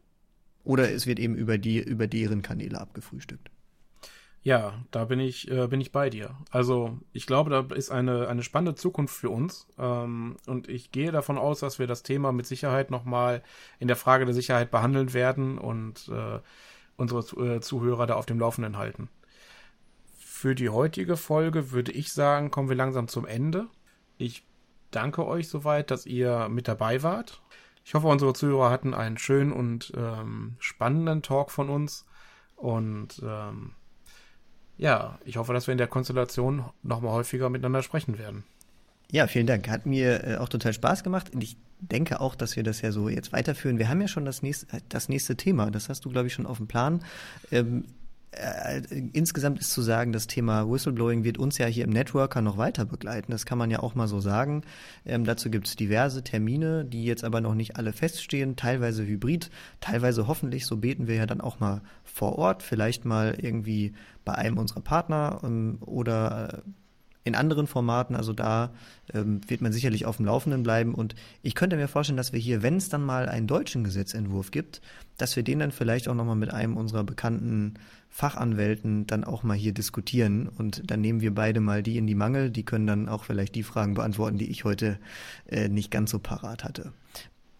[0.64, 3.49] Oder es wird eben über die, über deren Kanäle abgefrühstückt.
[4.43, 6.36] Ja, da bin ich, äh, bin ich bei dir.
[6.49, 9.68] Also ich glaube, da ist eine, eine spannende Zukunft für uns.
[9.78, 13.43] Ähm, und ich gehe davon aus, dass wir das Thema mit Sicherheit nochmal
[13.80, 16.39] in der Frage der Sicherheit behandeln werden und äh,
[16.97, 19.09] unsere äh, Zuhörer da auf dem Laufenden halten.
[20.18, 23.68] Für die heutige Folge würde ich sagen, kommen wir langsam zum Ende.
[24.18, 24.43] Ich
[24.89, 27.43] danke euch soweit, dass ihr mit dabei wart.
[27.91, 32.05] Ich hoffe, unsere Zuhörer hatten einen schönen und ähm, spannenden Talk von uns.
[32.55, 33.73] Und ähm,
[34.77, 38.45] ja, ich hoffe, dass wir in der Konstellation nochmal häufiger miteinander sprechen werden.
[39.11, 39.67] Ja, vielen Dank.
[39.67, 41.35] Hat mir äh, auch total Spaß gemacht.
[41.35, 43.77] Und ich denke auch, dass wir das ja so jetzt weiterführen.
[43.77, 45.69] Wir haben ja schon das nächste, das nächste Thema.
[45.69, 47.03] Das hast du, glaube ich, schon auf dem Plan.
[47.51, 47.83] Ähm,
[48.32, 48.82] äh,
[49.13, 52.86] insgesamt ist zu sagen, das Thema Whistleblowing wird uns ja hier im Networker noch weiter
[52.86, 53.32] begleiten.
[53.32, 54.63] Das kann man ja auch mal so sagen.
[55.05, 59.49] Ähm, dazu gibt es diverse Termine, die jetzt aber noch nicht alle feststehen, teilweise hybrid,
[59.82, 64.36] teilweise hoffentlich, so beten wir ja dann auch mal vor Ort, vielleicht mal irgendwie bei
[64.36, 66.71] einem unserer Partner ähm, oder äh,
[67.24, 68.72] in anderen Formaten, also da
[69.13, 70.95] ähm, wird man sicherlich auf dem Laufenden bleiben.
[70.95, 74.51] Und ich könnte mir vorstellen, dass wir hier, wenn es dann mal einen deutschen Gesetzentwurf
[74.51, 74.82] gibt,
[75.17, 77.76] dass wir den dann vielleicht auch nochmal mit einem unserer bekannten
[78.09, 80.49] Fachanwälten dann auch mal hier diskutieren.
[80.49, 82.49] Und dann nehmen wir beide mal die in die Mangel.
[82.49, 84.97] Die können dann auch vielleicht die Fragen beantworten, die ich heute
[85.47, 86.91] äh, nicht ganz so parat hatte.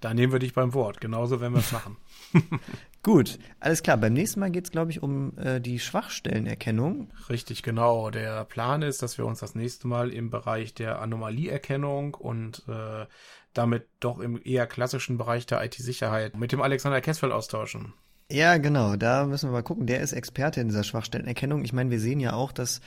[0.02, 1.00] Da nehmen wir dich beim Wort.
[1.00, 1.98] Genauso werden wir es machen.
[3.04, 3.98] Gut, alles klar.
[3.98, 7.12] Beim nächsten Mal geht es, glaube ich, um äh, die Schwachstellenerkennung.
[7.30, 8.10] Richtig, genau.
[8.10, 13.06] Der Plan ist, dass wir uns das nächste Mal im Bereich der Anomalieerkennung und äh,
[13.54, 17.94] damit doch im eher klassischen Bereich der IT-Sicherheit mit dem Alexander Kessfeld austauschen.
[18.32, 19.88] Ja, genau, da müssen wir mal gucken.
[19.88, 21.66] Der ist Experte in dieser Schwachstellenerkennung.
[21.66, 22.80] Ich meine, wir sehen ja auch, dass,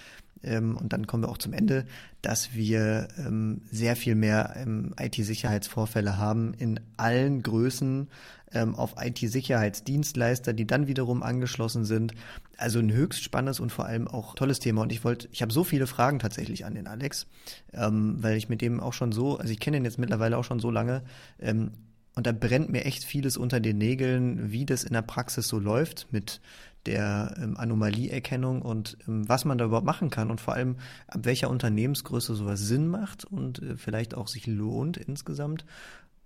[0.43, 1.85] ähm, und dann kommen wir auch zum Ende,
[2.23, 8.09] dass wir ähm, sehr viel mehr ähm, IT-Sicherheitsvorfälle haben in allen Größen
[8.53, 12.15] ähm, auf IT-Sicherheitsdienstleister, die dann wiederum angeschlossen sind.
[12.57, 14.81] Also ein höchst spannendes und vor allem auch tolles Thema.
[14.81, 17.27] Und ich wollte, ich habe so viele Fragen tatsächlich an den Alex,
[17.75, 20.45] ähm, weil ich mit dem auch schon so, also ich kenne ihn jetzt mittlerweile auch
[20.45, 21.03] schon so lange,
[21.39, 21.73] ähm,
[22.15, 25.59] und da brennt mir echt vieles unter den Nägeln, wie das in der Praxis so
[25.59, 26.41] läuft mit
[26.87, 30.77] der ähm, Anomalieerkennung und ähm, was man da überhaupt machen kann und vor allem
[31.09, 35.65] ab welcher Unternehmensgröße sowas Sinn macht und äh, vielleicht auch sich lohnt insgesamt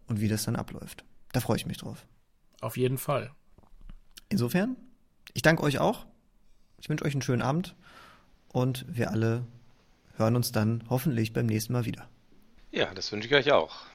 [0.08, 1.04] und wie das dann abläuft.
[1.32, 2.06] Da freue ich mich drauf.
[2.60, 3.30] Auf jeden Fall.
[4.28, 4.76] Insofern,
[5.32, 6.06] ich danke euch auch.
[6.80, 7.76] Ich wünsche euch einen schönen Abend
[8.48, 9.46] und wir alle
[10.16, 12.08] hören uns dann hoffentlich beim nächsten Mal wieder.
[12.70, 13.86] Ja, das wünsche ich euch auch.